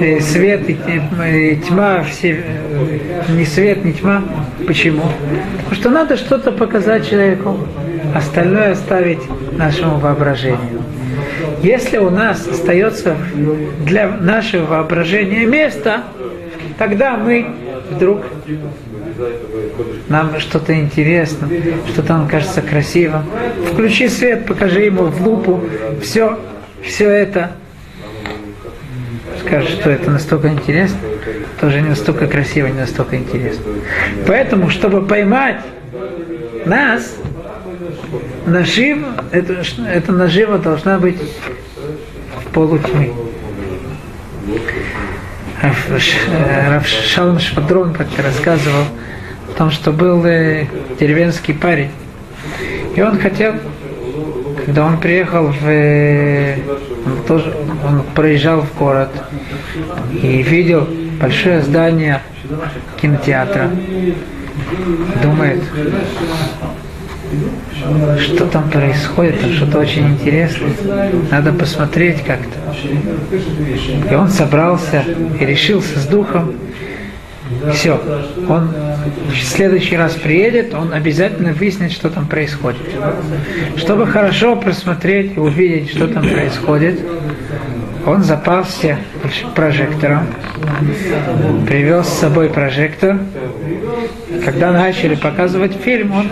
э, 0.00 0.18
свет 0.20 0.68
и 0.68 1.60
тьма, 1.68 2.02
все, 2.02 2.42
э, 2.42 3.32
ни 3.32 3.44
свет, 3.44 3.84
ни 3.84 3.92
тьма? 3.92 4.24
Почему? 4.66 5.02
Потому 5.58 5.74
что 5.74 5.90
надо 5.90 6.16
что-то 6.16 6.52
показать 6.52 7.08
человеку, 7.08 7.58
остальное 8.14 8.72
оставить 8.72 9.20
нашему 9.52 9.98
воображению. 9.98 10.82
Если 11.62 11.98
у 11.98 12.10
нас 12.10 12.46
остается 12.46 13.16
для 13.84 14.08
нашего 14.08 14.64
воображения 14.66 15.44
место, 15.46 16.04
тогда 16.78 17.16
мы 17.16 17.46
вдруг 17.90 18.22
нам 20.08 20.38
что-то 20.40 20.74
интересно, 20.74 21.48
что-то 21.88 22.14
нам 22.14 22.28
кажется 22.28 22.62
красивым. 22.62 23.24
Включи 23.70 24.08
свет, 24.08 24.46
покажи 24.46 24.82
ему 24.82 25.04
в 25.04 25.26
лупу, 25.26 25.62
все, 26.02 26.38
все 26.82 27.10
это. 27.10 27.52
Скажешь, 29.44 29.70
что 29.70 29.90
это 29.90 30.10
настолько 30.10 30.48
интересно, 30.48 30.98
тоже 31.60 31.80
не 31.80 31.88
настолько 31.88 32.26
красиво, 32.26 32.66
не 32.66 32.80
настолько 32.80 33.16
интересно. 33.16 33.64
Поэтому, 34.26 34.70
чтобы 34.70 35.04
поймать 35.04 35.60
нас, 36.66 37.16
нажива, 38.46 39.24
это, 39.32 39.62
это 39.86 40.12
нажива 40.12 40.58
должна 40.58 40.98
быть 40.98 41.18
в 42.44 42.52
полутьме. 42.52 43.12
Шалом 47.06 47.38
Шпадрон 47.38 47.92
как-то 47.92 48.22
рассказывал 48.22 48.84
о 49.48 49.58
том, 49.58 49.70
что 49.70 49.92
был 49.92 50.24
э, 50.24 50.66
деревенский 50.98 51.54
парень. 51.54 51.90
И 52.96 53.02
он 53.02 53.18
хотел, 53.18 53.54
когда 54.64 54.86
он 54.86 54.98
приехал 54.98 55.48
в... 55.48 55.66
Э, 55.66 56.56
он, 57.04 57.22
тоже, 57.26 57.54
он 57.84 58.02
проезжал 58.14 58.62
в 58.62 58.78
город 58.78 59.10
и 60.22 60.42
видел 60.42 60.88
большое 61.20 61.60
здание 61.60 62.22
кинотеатра. 63.00 63.70
Думает, 65.22 65.62
что 68.18 68.46
там 68.46 68.70
происходит, 68.70 69.40
там 69.40 69.52
что-то 69.52 69.78
очень 69.78 70.08
интересное. 70.08 70.72
Надо 71.30 71.52
посмотреть 71.52 72.22
как-то. 72.22 72.58
И 74.10 74.14
он 74.14 74.28
собрался 74.28 75.04
и 75.38 75.44
решился 75.44 75.98
с 75.98 76.06
духом. 76.06 76.54
Все, 77.72 78.00
он 78.48 78.70
в 79.28 79.42
следующий 79.42 79.96
раз 79.96 80.14
приедет, 80.14 80.72
он 80.72 80.92
обязательно 80.92 81.52
выяснит, 81.52 81.90
что 81.90 82.08
там 82.08 82.26
происходит. 82.26 82.80
Чтобы 83.76 84.06
хорошо 84.06 84.54
просмотреть 84.56 85.36
и 85.36 85.40
увидеть, 85.40 85.90
что 85.90 86.06
там 86.06 86.22
происходит, 86.22 87.00
он 88.06 88.22
запасся 88.22 88.98
прожектором, 89.54 90.26
привез 91.66 92.06
с 92.06 92.18
собой 92.18 92.48
прожектор. 92.48 93.18
Когда 94.44 94.72
начали 94.72 95.16
показывать 95.16 95.74
фильм, 95.74 96.12
он 96.12 96.26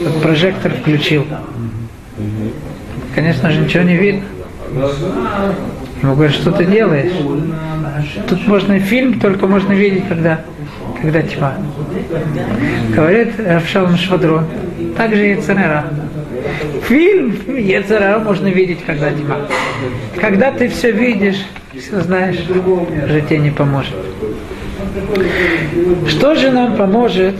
этот 0.00 0.22
прожектор 0.22 0.72
включил. 0.72 1.26
Конечно 3.14 3.50
же, 3.50 3.60
ничего 3.60 3.82
не 3.84 3.96
видно. 3.96 4.24
Ему 6.02 6.14
говорят, 6.14 6.34
что 6.34 6.52
ты 6.52 6.64
делаешь? 6.64 7.12
Тут 8.28 8.46
можно 8.46 8.78
фильм, 8.78 9.18
только 9.18 9.46
можно 9.46 9.72
видеть, 9.72 10.04
когда, 10.08 10.40
когда 11.02 11.22
тьма. 11.22 11.54
Говорит 12.94 13.38
Равшалом 13.38 13.96
Швадрон. 13.96 14.46
Также 14.96 15.32
и 15.32 15.40
Ценера. 15.40 15.86
Фильм 16.86 17.36
Ецерара 17.56 18.20
можно 18.20 18.48
видеть, 18.48 18.84
когда 18.86 19.10
тьма. 19.10 19.38
Когда 20.20 20.52
ты 20.52 20.68
все 20.68 20.92
видишь, 20.92 21.44
все 21.76 22.00
знаешь, 22.00 22.36
тебе 22.36 23.38
не 23.38 23.50
поможет. 23.50 23.94
Что 26.08 26.34
же 26.34 26.50
нам 26.50 26.76
поможет, 26.76 27.36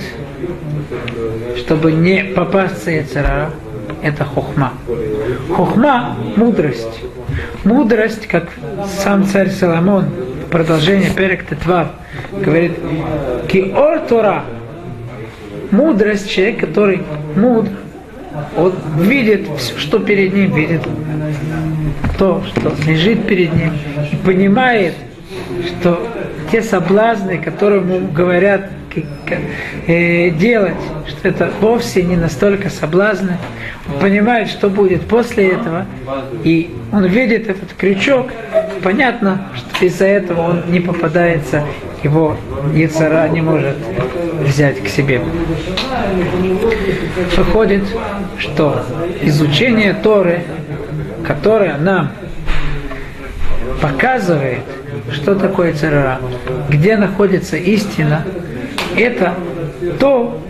чтобы 1.58 1.92
не 1.92 2.24
попасться 2.24 2.90
Ецерара? 2.90 3.50
Это 4.02 4.24
хохма. 4.24 4.72
Хохма– 5.54 6.16
мудрость. 6.36 7.02
Мудрость, 7.64 8.26
как 8.26 8.48
сам 8.86 9.24
царь 9.24 9.50
Соломон 9.50 10.06
в 10.46 10.50
продолжении 10.50 11.08
Перек 11.10 11.46
Тетвав 11.46 11.88
говорит, 12.32 12.72
Киор 13.48 14.00
Тора– 14.00 14.44
мудрость, 15.70 16.30
человек, 16.30 16.60
который 16.60 17.02
мудр, 17.36 17.70
он 18.56 18.72
видит 19.00 19.48
все, 19.58 19.76
что 19.78 19.98
перед 19.98 20.34
ним, 20.34 20.54
видит 20.54 20.82
то, 22.18 22.42
что 22.46 22.72
лежит 22.86 23.26
перед 23.26 23.54
ним, 23.54 23.72
и 24.12 24.16
понимает, 24.16 24.94
что 25.66 26.06
те 26.50 26.62
соблазны, 26.62 27.38
которые 27.38 27.80
ему 27.80 28.08
говорят 28.08 28.70
э, 29.86 30.30
делать, 30.30 30.76
что 31.06 31.28
это 31.28 31.50
вовсе 31.60 32.02
не 32.02 32.16
настолько 32.16 32.70
соблазны. 32.70 33.38
Он 33.92 34.00
понимает, 34.00 34.48
что 34.48 34.68
будет 34.68 35.02
после 35.06 35.48
этого, 35.48 35.86
и 36.44 36.74
он 36.92 37.04
видит 37.06 37.48
этот 37.48 37.72
крючок, 37.74 38.30
понятно, 38.82 39.48
что 39.54 39.84
из-за 39.84 40.06
этого 40.06 40.50
он 40.50 40.62
не 40.70 40.80
попадается, 40.80 41.64
его 42.02 42.36
Яцара 42.74 43.28
не 43.28 43.40
может 43.40 43.76
взять 44.42 44.82
к 44.82 44.88
себе. 44.88 45.20
Выходит, 47.36 47.84
что 48.38 48.84
изучение 49.22 49.94
Торы, 49.94 50.42
которое 51.26 51.76
нам 51.78 52.12
показывает, 53.80 54.60
что 55.12 55.34
такое 55.34 55.72
цара, 55.72 56.20
где 56.68 56.96
находится 56.96 57.56
истина, 57.56 58.24
это 58.98 59.34
то, 59.98 60.40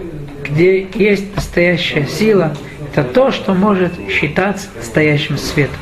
где 0.44 0.87
есть 0.94 1.34
настоящая 1.34 2.06
сила, 2.06 2.54
это 2.90 3.04
то, 3.04 3.30
что 3.30 3.54
может 3.54 3.92
считаться 4.08 4.68
настоящим 4.76 5.37
светом. 5.37 5.76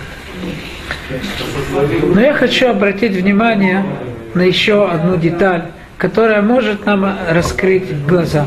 Но 2.15 2.21
я 2.21 2.35
хочу 2.35 2.69
обратить 2.69 3.13
внимание 3.13 3.85
на 4.35 4.43
еще 4.43 4.89
одну 4.89 5.17
деталь, 5.17 5.67
которая 5.99 6.43
может 6.43 6.85
нам 6.85 7.17
раскрыть 7.31 8.07
глаза. 8.07 8.47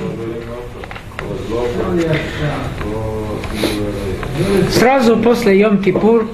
Сразу 4.72 5.18
после 5.18 5.60
Йом-Кипур 5.60 6.28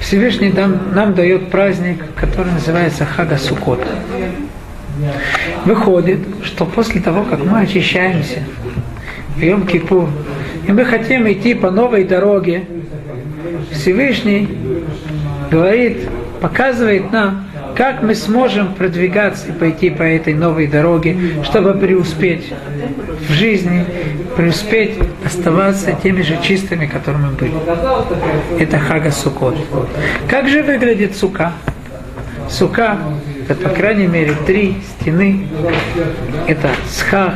Всевышний 0.00 0.52
нам, 0.52 1.14
дает 1.14 1.50
праздник, 1.50 2.02
который 2.16 2.52
называется 2.52 3.06
Хага 3.06 3.38
Сукот. 3.38 3.80
Выходит, 5.64 6.20
что 6.42 6.64
после 6.64 7.00
того, 7.00 7.24
как 7.24 7.44
мы 7.44 7.60
очищаемся 7.60 8.42
в 9.36 9.40
Йом-Кипур, 9.40 10.08
и 10.66 10.72
мы 10.72 10.84
хотим 10.84 11.30
идти 11.30 11.54
по 11.54 11.70
новой 11.70 12.04
дороге, 12.04 12.64
Всевышний 13.70 14.48
говорит, 15.50 16.08
показывает 16.40 17.12
нам, 17.12 17.46
как 17.76 18.02
мы 18.02 18.14
сможем 18.14 18.74
продвигаться 18.74 19.48
и 19.48 19.52
пойти 19.52 19.90
по 19.90 20.02
этой 20.02 20.34
новой 20.34 20.66
дороге, 20.66 21.16
чтобы 21.44 21.74
преуспеть 21.74 22.52
в 23.28 23.32
жизни, 23.32 23.84
преуспеть 24.36 24.98
оставаться 25.24 25.92
теми 26.02 26.22
же 26.22 26.38
чистыми, 26.42 26.86
которыми 26.86 27.26
мы 27.26 27.32
были. 27.32 27.52
Это 28.60 28.78
Хага 28.78 29.10
Сукот. 29.10 29.56
Как 30.28 30.48
же 30.48 30.62
выглядит 30.62 31.16
сука? 31.16 31.52
Сука– 32.50 32.98
это, 33.48 33.54
по 33.54 33.68
крайней 33.70 34.06
мере, 34.06 34.34
три 34.46 34.76
стены. 35.00 35.46
Это 36.46 36.70
схах, 36.88 37.34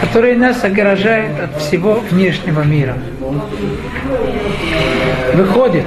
который 0.00 0.34
нас 0.36 0.64
ограждает 0.64 1.38
от 1.40 1.60
всего 1.60 2.02
внешнего 2.10 2.62
мира. 2.62 2.96
Выходит, 5.34 5.84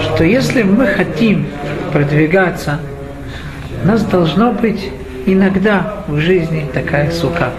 что 0.00 0.24
если 0.24 0.62
мы 0.62 0.86
хотим 0.86 1.46
продвигаться, 1.92 2.80
у 3.82 3.86
нас 3.86 4.02
должно 4.04 4.52
быть 4.52 4.90
иногда 5.26 6.04
в 6.06 6.18
жизни 6.18 6.66
такая 6.72 7.10
сука. 7.10 7.50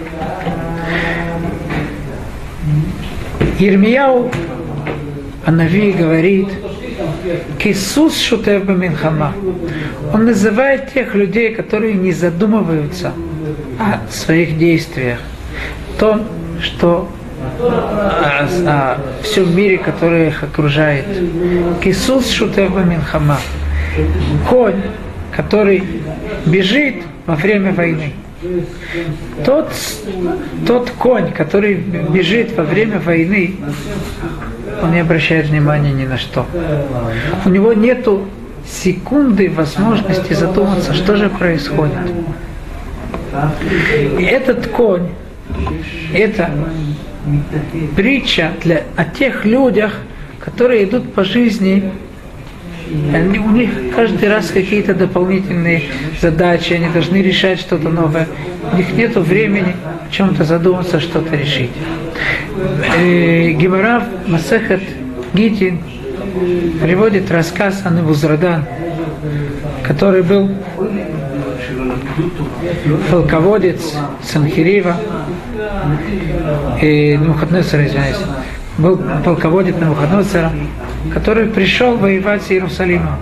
Ермияу 3.59 4.31
Анави 5.45 5.91
говорит, 5.91 6.49
Кисус 7.57 8.19
шутев 8.19 8.67
минхама. 8.67 9.33
Он 10.13 10.25
называет 10.25 10.93
тех 10.93 11.15
людей, 11.15 11.53
которые 11.53 11.93
не 11.93 12.11
задумываются 12.11 13.13
о 13.79 14.11
своих 14.11 14.57
действиях, 14.57 15.19
о 15.95 15.99
том, 15.99 16.27
что 16.61 17.09
о, 17.59 18.47
о 18.67 18.97
всем 19.23 19.55
мире, 19.55 19.77
который 19.77 20.27
их 20.27 20.43
окружает. 20.43 21.05
Кисус 21.83 22.29
шутев 22.29 22.71
минхама. 22.85 23.39
Конь, 24.49 24.81
который 25.35 25.83
бежит 26.45 27.03
во 27.25 27.35
время 27.35 27.71
войны. 27.73 28.13
Тот, 29.45 29.71
тот 30.65 30.89
конь, 30.91 31.31
который 31.31 31.75
бежит 31.75 32.57
во 32.57 32.63
время 32.63 32.99
войны, 32.99 33.55
он 34.81 34.91
не 34.91 34.99
обращает 34.99 35.47
внимания 35.47 35.91
ни 35.91 36.05
на 36.05 36.17
что. 36.17 36.45
У 37.45 37.49
него 37.49 37.73
нет 37.73 38.07
секунды 38.65 39.49
возможности 39.49 40.33
задуматься, 40.33 40.93
что 40.93 41.15
же 41.15 41.29
происходит. 41.29 41.97
И 44.19 44.23
этот 44.23 44.67
конь, 44.67 45.09
это 46.13 46.49
притча 47.95 48.51
для, 48.63 48.83
о 48.95 49.05
тех 49.05 49.45
людях, 49.45 49.93
которые 50.39 50.85
идут 50.85 51.13
по 51.13 51.23
жизни 51.23 51.91
они, 53.13 53.39
у 53.39 53.51
них 53.51 53.69
каждый 53.95 54.27
раз 54.27 54.51
какие-то 54.51 54.93
дополнительные 54.93 55.83
задачи, 56.19 56.73
они 56.73 56.89
должны 56.89 57.21
решать 57.21 57.59
что-то 57.59 57.89
новое. 57.89 58.27
У 58.73 58.75
них 58.75 58.93
нет 58.93 59.15
времени 59.15 59.75
о 59.83 60.11
чем-то 60.11 60.43
задуматься, 60.43 60.99
что-то 60.99 61.35
решить. 61.35 61.71
Э, 62.97 63.51
Геморав 63.51 64.03
Масехет 64.27 64.81
Гитин 65.33 65.79
приводит 66.81 67.31
рассказ 67.31 67.81
о 67.85 67.89
Невузрадан, 67.89 68.65
который 69.83 70.23
был 70.23 70.49
полководец 73.09 73.95
Санхирива, 74.23 74.95
и 76.81 77.17
Мухатнесара, 77.17 77.85
извиняюсь, 77.85 78.17
был 78.77 78.99
полководец 79.23 79.75
Навуходоносора, 79.75 80.51
который 81.13 81.47
пришел 81.47 81.95
воевать 81.97 82.43
с 82.43 82.51
Иерусалимом. 82.51 83.15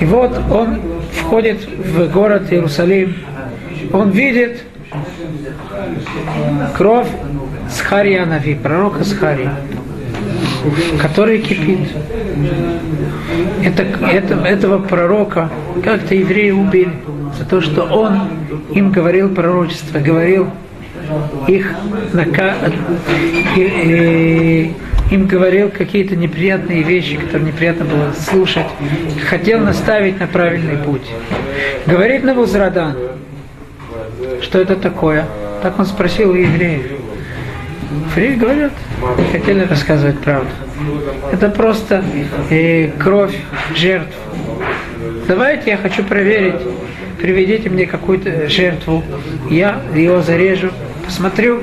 И 0.00 0.04
вот 0.04 0.38
он 0.50 0.80
входит 1.12 1.66
в 1.66 2.08
город 2.10 2.52
Иерусалим, 2.52 3.16
он 3.92 4.10
видит 4.10 4.62
кровь 6.76 7.08
Схария 7.70 8.26
Нави, 8.26 8.54
пророка 8.54 9.04
Схария, 9.04 9.54
который 11.00 11.40
кипит. 11.40 11.90
Это, 13.64 13.82
это, 13.82 14.34
этого 14.34 14.78
пророка 14.78 15.50
как-то 15.84 16.14
евреи 16.14 16.50
убили 16.50 16.92
за 17.38 17.44
то, 17.44 17.60
что 17.60 17.82
он 17.84 18.28
им 18.72 18.90
говорил 18.90 19.28
пророчество, 19.34 19.98
говорил 19.98 20.50
их 21.48 21.74
нака... 22.12 22.54
им 25.10 25.26
говорил 25.26 25.70
какие-то 25.70 26.16
неприятные 26.16 26.82
вещи, 26.82 27.16
которые 27.16 27.48
неприятно 27.48 27.84
было 27.84 28.12
слушать, 28.12 28.66
хотел 29.28 29.60
наставить 29.60 30.18
на 30.20 30.26
правильный 30.26 30.76
путь. 30.76 31.06
Говорит 31.86 32.24
Навузрадан, 32.24 32.96
что 34.52 34.60
это 34.60 34.76
такое? 34.76 35.24
Так 35.62 35.78
он 35.78 35.86
спросил 35.86 36.32
у 36.32 36.34
евреев. 36.34 36.82
Евреи 38.10 38.34
говорят, 38.34 38.72
хотели 39.32 39.64
рассказывать 39.64 40.18
правду. 40.18 40.50
Это 41.32 41.48
просто 41.48 42.04
э, 42.50 42.88
кровь 42.98 43.34
жертв. 43.74 44.14
Давайте 45.26 45.70
я 45.70 45.78
хочу 45.78 46.04
проверить, 46.04 46.60
приведите 47.18 47.70
мне 47.70 47.86
какую-то 47.86 48.46
жертву, 48.50 49.02
я 49.48 49.80
ее 49.94 50.20
зарежу, 50.20 50.68
посмотрю, 51.02 51.58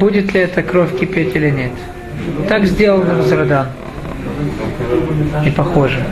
будет 0.00 0.32
ли 0.32 0.40
эта 0.40 0.62
кровь 0.62 0.98
кипеть 0.98 1.36
или 1.36 1.50
нет. 1.50 1.72
Так 2.48 2.64
сделал 2.64 3.04
Назрадан. 3.04 3.66
Не 5.44 5.50
похоже. 5.50 6.02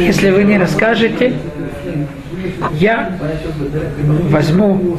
Если 0.00 0.30
вы 0.30 0.42
не 0.42 0.58
расскажете, 0.58 1.34
я 2.72 3.12
возьму 4.30 4.98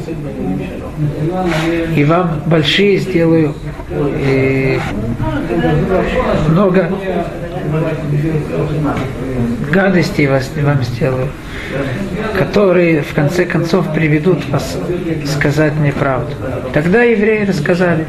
и 1.94 2.04
вам 2.04 2.42
большие 2.46 2.98
сделаю 2.98 3.54
и 3.90 4.78
много 6.48 6.90
гадостей 9.72 10.26
вас, 10.26 10.50
вам 10.56 10.82
сделаю, 10.82 11.28
которые 12.38 13.02
в 13.02 13.12
конце 13.14 13.44
концов 13.44 13.92
приведут 13.92 14.48
вас 14.48 14.78
сказать 15.26 15.74
мне 15.74 15.92
правду. 15.92 16.34
Тогда 16.72 17.02
евреи 17.02 17.44
рассказали, 17.44 18.06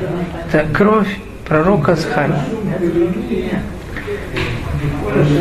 это 0.47 0.65
кровь 0.73 1.09
пророка 1.47 1.95
Схай, 1.95 2.29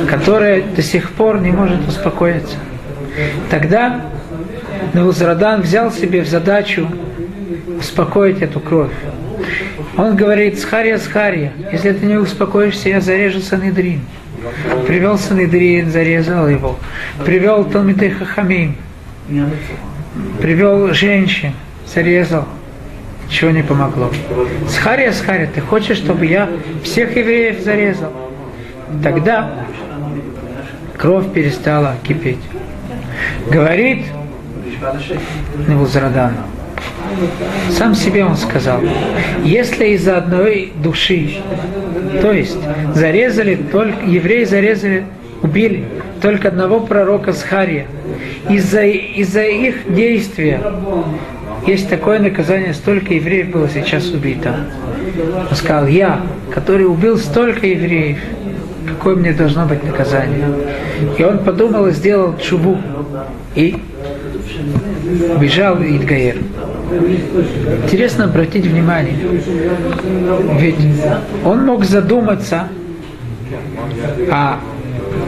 которая 0.09 0.63
до 0.63 0.83
сих 0.83 1.11
пор 1.11 1.41
не 1.41 1.51
может 1.51 1.87
успокоиться. 1.87 2.57
Тогда 3.51 4.03
Наузрадан 4.93 5.63
взял 5.63 5.91
себе 5.93 6.23
в 6.23 6.29
задачу 6.29 6.89
успокоить 7.79 8.43
эту 8.43 8.61
кровь. 8.61 8.93
Он 9.97 10.17
говорит, 10.17 10.59
Схария, 10.59 10.99
Схария, 10.99 11.53
если 11.73 11.93
ты 11.93 12.07
не 12.07 12.17
успокоишься, 12.17 12.89
я 12.89 13.01
зарежу 13.01 13.41
Санедрин. 13.41 14.01
Привел 14.87 15.19
Санедрин, 15.19 15.91
зарезал 15.91 16.49
его. 16.49 16.79
Привел 17.25 17.65
Талмитей 17.65 18.11
Хахамим. 18.11 18.77
Привел 20.41 20.93
женщин, 20.93 21.53
зарезал. 21.87 22.47
Ничего 23.27 23.51
не 23.51 23.63
помогло. 23.63 24.11
Схария, 24.69 25.13
Схария, 25.13 25.51
ты 25.53 25.61
хочешь, 25.61 25.99
чтобы 25.99 26.27
я 26.27 26.49
всех 26.85 27.17
евреев 27.17 27.61
зарезал? 27.63 28.13
Тогда 29.03 29.67
кровь 30.97 31.33
перестала 31.33 31.97
кипеть. 32.07 32.39
Говорит 33.51 34.07
Невузрадан, 35.69 36.35
сам 37.71 37.95
себе 37.95 38.25
он 38.25 38.37
сказал, 38.37 38.81
если 39.45 39.87
из-за 39.89 40.19
одной 40.19 40.73
души, 40.83 41.39
то 42.21 42.33
есть 42.33 42.57
зарезали 42.95 43.55
только, 43.57 44.05
евреи 44.05 44.45
зарезали, 44.45 45.05
убили 45.43 45.85
только 46.21 46.49
одного 46.49 46.81
пророка 46.81 47.33
Схария, 47.33 47.87
из-за 48.49 48.85
из 48.85 49.37
их 49.37 49.95
действия 49.95 50.61
есть 51.67 51.89
такое 51.89 52.21
наказание, 52.21 52.75
столько 52.75 53.15
евреев 53.15 53.51
было 53.51 53.69
сейчас 53.69 54.11
убито. 54.11 54.55
Он 55.51 55.57
сказал, 55.57 55.87
я, 55.89 56.21
который 56.53 56.87
убил 56.87 57.19
столько 57.19 57.67
евреев, 57.67 58.19
какое 58.87 59.17
мне 59.17 59.33
должно 59.33 59.67
быть 59.67 59.83
наказание? 59.83 60.49
И 61.19 61.25
он 61.25 61.39
подумал 61.39 61.89
и 61.89 61.93
сделал 61.93 62.37
чубу. 62.39 62.79
И 63.57 63.75
бежал 65.41 65.77
Идгаер. 65.83 66.37
Интересно 67.85 68.25
обратить 68.25 68.67
внимание, 68.67 69.17
ведь 70.61 70.77
он 71.45 71.65
мог 71.65 71.85
задуматься 71.85 72.69
о 74.31 74.59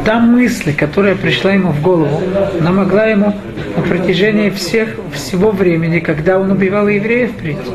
та 0.04 0.20
мысль, 0.20 0.74
которая 0.74 1.16
пришла 1.16 1.52
ему 1.52 1.72
в 1.72 1.82
голову, 1.82 2.22
она 2.60 2.70
могла 2.70 3.06
ему 3.06 3.34
на 3.78 3.84
протяжении 3.86 4.50
всех, 4.50 4.96
всего 5.12 5.50
времени, 5.50 6.00
когда 6.00 6.38
он 6.38 6.50
убивал 6.50 6.88
евреев, 6.88 7.32
прийти. 7.36 7.70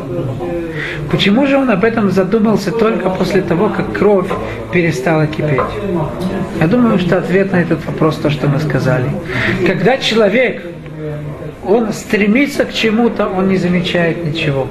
Почему 1.10 1.48
же 1.48 1.58
он 1.58 1.70
об 1.70 1.84
этом 1.84 2.12
задумался 2.12 2.72
только 2.72 3.10
после 3.10 3.42
того, 3.42 3.70
как 3.70 3.94
кровь 3.94 4.28
перестала 4.72 5.28
кипеть? 5.28 5.62
Я 6.60 6.68
думаю, 6.68 7.00
что 7.00 7.18
ответ 7.18 7.52
на 7.52 7.62
этот 7.62 7.86
вопрос 7.86 8.18
то, 8.18 8.30
что 8.30 8.48
мы 8.48 8.60
сказали. 8.60 9.06
Когда 9.66 9.98
человек, 9.98 10.64
он 11.66 11.94
стремится 11.94 12.66
к 12.66 12.74
чему-то, 12.74 13.28
он 13.28 13.48
не 13.48 13.58
замечает 13.58 14.26
ничего. 14.26 14.68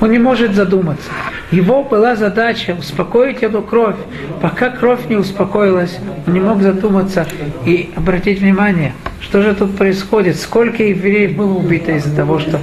Он 0.00 0.10
не 0.10 0.18
может 0.18 0.54
задуматься. 0.54 1.10
Его 1.50 1.84
была 1.84 2.16
задача 2.16 2.76
успокоить 2.78 3.42
эту 3.42 3.62
кровь. 3.62 3.96
Пока 4.42 4.70
кровь 4.70 5.08
не 5.08 5.16
успокоилась, 5.16 5.98
он 6.26 6.34
не 6.34 6.40
мог 6.40 6.60
задуматься 6.60 7.26
и 7.64 7.90
обратить 7.94 8.40
внимание, 8.40 8.92
что 9.20 9.42
же 9.42 9.54
тут 9.54 9.76
происходит, 9.76 10.36
сколько 10.36 10.82
евреев 10.82 11.36
было 11.36 11.54
убито 11.54 11.92
из-за 11.92 12.14
того, 12.14 12.38
что 12.38 12.60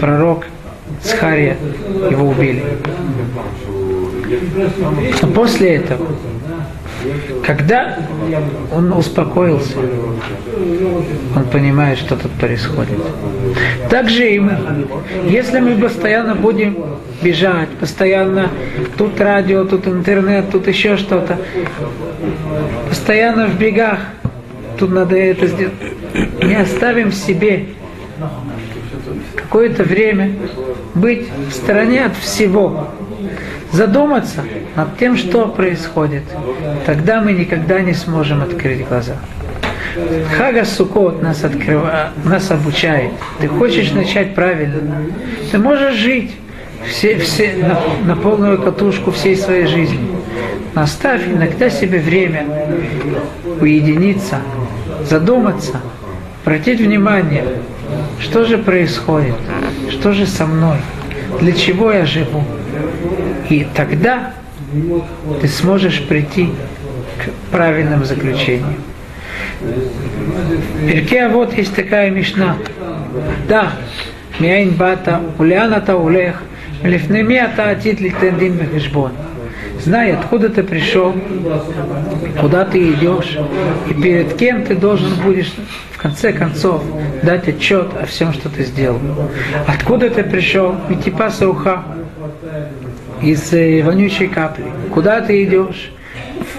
пророк 0.00 0.46
Схария 1.02 1.56
его 2.10 2.28
убили. 2.28 2.64
Но 5.22 5.28
после 5.28 5.76
этого 5.76 6.06
когда 7.46 7.98
он 8.72 8.92
успокоился, 8.92 9.76
он 11.34 11.44
понимает, 11.44 11.98
что 11.98 12.16
тут 12.16 12.30
происходит. 12.32 12.98
Так 13.88 14.08
же 14.08 14.30
и 14.30 14.38
мы. 14.38 14.56
Если 15.26 15.60
мы 15.60 15.76
постоянно 15.76 16.34
будем 16.34 16.76
бежать, 17.22 17.68
постоянно 17.80 18.50
тут 18.96 19.20
радио, 19.20 19.64
тут 19.64 19.86
интернет, 19.86 20.50
тут 20.50 20.68
еще 20.68 20.96
что-то, 20.96 21.38
постоянно 22.88 23.46
в 23.46 23.58
бегах, 23.58 24.00
тут 24.78 24.90
надо 24.90 25.16
это 25.16 25.46
сделать, 25.46 25.74
не 26.42 26.54
оставим 26.54 27.12
себе 27.12 27.66
какое-то 29.36 29.82
время 29.84 30.32
быть 30.94 31.28
в 31.48 31.52
стороне 31.52 32.06
от 32.06 32.16
всего, 32.16 32.88
задуматься 33.72 34.42
над 34.76 34.98
тем, 34.98 35.16
что 35.16 35.46
происходит, 35.46 36.24
тогда 36.86 37.20
мы 37.20 37.32
никогда 37.32 37.80
не 37.80 37.94
сможем 37.94 38.42
открыть 38.42 38.86
глаза. 38.86 39.16
Хага 40.36 40.64
Сукот 40.64 41.22
нас, 41.22 41.42
открыва, 41.44 42.10
нас 42.24 42.50
обучает. 42.50 43.10
Ты 43.40 43.48
хочешь 43.48 43.92
начать 43.92 44.34
правильно, 44.34 45.02
ты 45.50 45.58
можешь 45.58 45.94
жить 45.96 46.36
все, 46.86 47.18
все, 47.18 47.54
на, 47.56 47.80
на 48.06 48.16
полную 48.16 48.60
катушку 48.60 49.10
всей 49.10 49.36
своей 49.36 49.66
жизни. 49.66 50.08
Но 50.74 50.82
оставь 50.82 51.26
иногда 51.26 51.68
себе 51.68 51.98
время 51.98 52.46
уединиться, 53.60 54.38
задуматься, 55.04 55.80
обратить 56.44 56.80
внимание, 56.80 57.44
что 58.20 58.44
же 58.44 58.58
происходит, 58.58 59.34
что 59.90 60.12
же 60.12 60.26
со 60.26 60.46
мной, 60.46 60.78
для 61.40 61.52
чего 61.52 61.92
я 61.92 62.06
живу. 62.06 62.44
И 63.48 63.66
тогда 63.74 64.32
ты 65.40 65.48
сможешь 65.48 66.02
прийти 66.06 66.50
к 67.18 67.52
правильному 67.52 68.04
заключению. 68.04 68.76
В 69.60 70.86
Перке 70.86 71.28
вот 71.28 71.56
есть 71.56 71.74
такая 71.74 72.10
мишна. 72.10 72.56
Да, 73.48 73.72
мяйн 74.38 74.70
бата, 74.70 75.20
уляната 75.38 75.96
улех, 75.96 76.42
лифнеми 76.82 77.36
ата 77.36 77.70
атит 77.70 78.00
литендин 78.00 78.54
вехешбон. 78.54 79.12
Знай, 79.80 80.12
откуда 80.12 80.50
ты 80.50 80.62
пришел, 80.62 81.14
куда 82.38 82.64
ты 82.66 82.92
идешь, 82.92 83.38
и 83.88 83.94
перед 83.94 84.36
кем 84.36 84.64
ты 84.64 84.74
должен 84.74 85.14
будешь 85.24 85.52
в 85.92 85.98
конце 85.98 86.32
концов 86.32 86.82
дать 87.22 87.48
отчет 87.48 87.88
о 88.00 88.04
всем, 88.06 88.32
что 88.32 88.50
ты 88.50 88.64
сделал. 88.64 89.00
Откуда 89.66 90.10
ты 90.10 90.22
пришел? 90.22 90.74
Митипаса 90.88 91.48
уха 91.48 91.82
из 93.22 93.52
э, 93.52 93.82
вонючей 93.82 94.28
капли. 94.28 94.64
Куда 94.92 95.20
ты 95.20 95.44
идешь? 95.44 95.92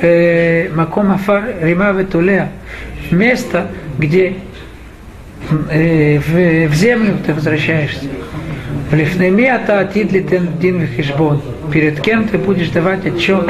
Э, 0.01 0.69
Маком 0.73 1.11
Афар 1.11 1.43
Рима 1.61 1.91
Ветулеа, 1.91 2.49
в 3.09 3.13
место, 3.13 3.67
где 3.97 4.35
э, 5.69 6.19
в, 6.19 6.73
землю 6.73 7.17
ты 7.25 7.33
возвращаешься. 7.33 8.05
Лифнеми 8.91 9.45
ата 9.45 9.79
атид 9.79 10.11
литен 10.11 10.49
дин 10.59 10.79
вихишбон. 10.79 11.41
Перед 11.71 12.01
кем 12.01 12.27
ты 12.27 12.37
будешь 12.37 12.69
давать 12.69 13.05
отчет? 13.05 13.49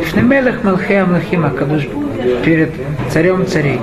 Лифнемелех 0.00 0.64
малхея 0.64 1.04
млахим 1.04 1.44
акадуш 1.44 1.82
перед 2.44 2.72
царем 3.10 3.46
царей. 3.46 3.80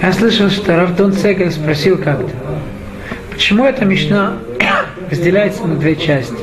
Я 0.00 0.12
слышал, 0.12 0.48
что 0.48 0.76
Равдон 0.76 1.12
Цегель 1.12 1.50
спросил 1.50 1.98
как-то, 1.98 2.30
почему 3.32 3.64
эта 3.64 3.84
мечта 3.84 4.34
разделяется 5.10 5.66
на 5.66 5.74
две 5.74 5.96
части. 5.96 6.36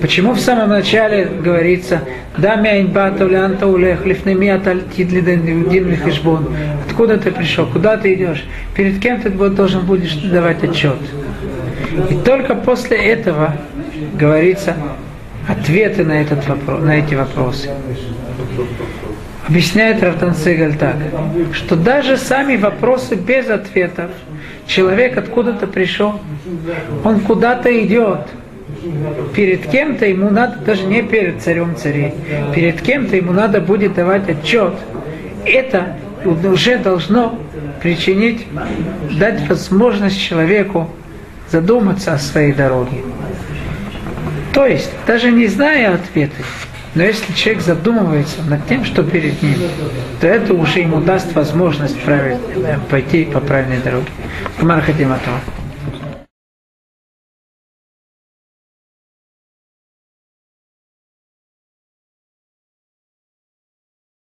Почему 0.00 0.32
в 0.32 0.40
самом 0.40 0.70
начале 0.70 1.24
говорится 1.24 2.00
«Да 2.36 2.56
мяйн 2.56 2.88
батавлянта 2.88 3.66
улех 3.66 4.04
лифнемиат 4.04 4.66
альтидлиден 4.66 5.96
хешбон» 5.96 6.48
Откуда 6.86 7.18
ты 7.18 7.30
пришел? 7.30 7.66
Куда 7.66 7.96
ты 7.96 8.14
идешь? 8.14 8.44
Перед 8.74 9.00
кем 9.00 9.20
ты 9.20 9.30
должен 9.30 9.84
будешь 9.84 10.14
давать 10.14 10.64
отчет? 10.64 10.96
И 12.10 12.14
только 12.14 12.54
после 12.54 12.96
этого 12.96 13.54
говорится 14.14 14.76
ответы 15.48 16.04
на, 16.04 16.12
этот 16.12 16.46
вопрос, 16.48 16.82
на 16.82 16.96
эти 16.96 17.14
вопросы. 17.14 17.70
Объясняет 19.48 20.02
Равтан 20.02 20.34
Сигаль 20.34 20.76
так, 20.76 20.96
что 21.52 21.76
даже 21.76 22.16
сами 22.16 22.56
вопросы 22.56 23.14
без 23.14 23.48
ответов, 23.48 24.10
человек 24.66 25.16
откуда-то 25.16 25.66
пришел, 25.66 26.18
он 27.04 27.20
куда-то 27.20 27.70
идет, 27.84 28.26
перед 29.34 29.66
кем-то 29.66 30.06
ему 30.06 30.30
надо, 30.30 30.58
даже 30.58 30.84
не 30.84 31.02
перед 31.02 31.42
царем 31.42 31.76
царей, 31.76 32.14
перед 32.54 32.80
кем-то 32.80 33.16
ему 33.16 33.32
надо 33.32 33.60
будет 33.60 33.94
давать 33.94 34.28
отчет. 34.28 34.74
Это 35.44 35.96
уже 36.24 36.78
должно 36.78 37.38
причинить, 37.82 38.46
дать 39.18 39.48
возможность 39.48 40.20
человеку 40.20 40.90
задуматься 41.50 42.14
о 42.14 42.18
своей 42.18 42.52
дороге. 42.52 43.02
То 44.52 44.66
есть, 44.66 44.90
даже 45.06 45.30
не 45.30 45.46
зная 45.46 45.94
ответы, 45.94 46.42
но 46.94 47.02
если 47.02 47.30
человек 47.34 47.62
задумывается 47.62 48.42
над 48.48 48.66
тем, 48.66 48.84
что 48.84 49.02
перед 49.02 49.42
ним, 49.42 49.56
то 50.18 50.26
это 50.26 50.54
уже 50.54 50.80
ему 50.80 51.02
даст 51.02 51.34
возможность 51.34 52.00
правильно, 52.00 52.40
пойти 52.90 53.24
по 53.24 53.40
правильной 53.40 53.78
дороге. 53.78 54.08
Кумар 54.58 54.80
Хатиматова. 54.80 55.40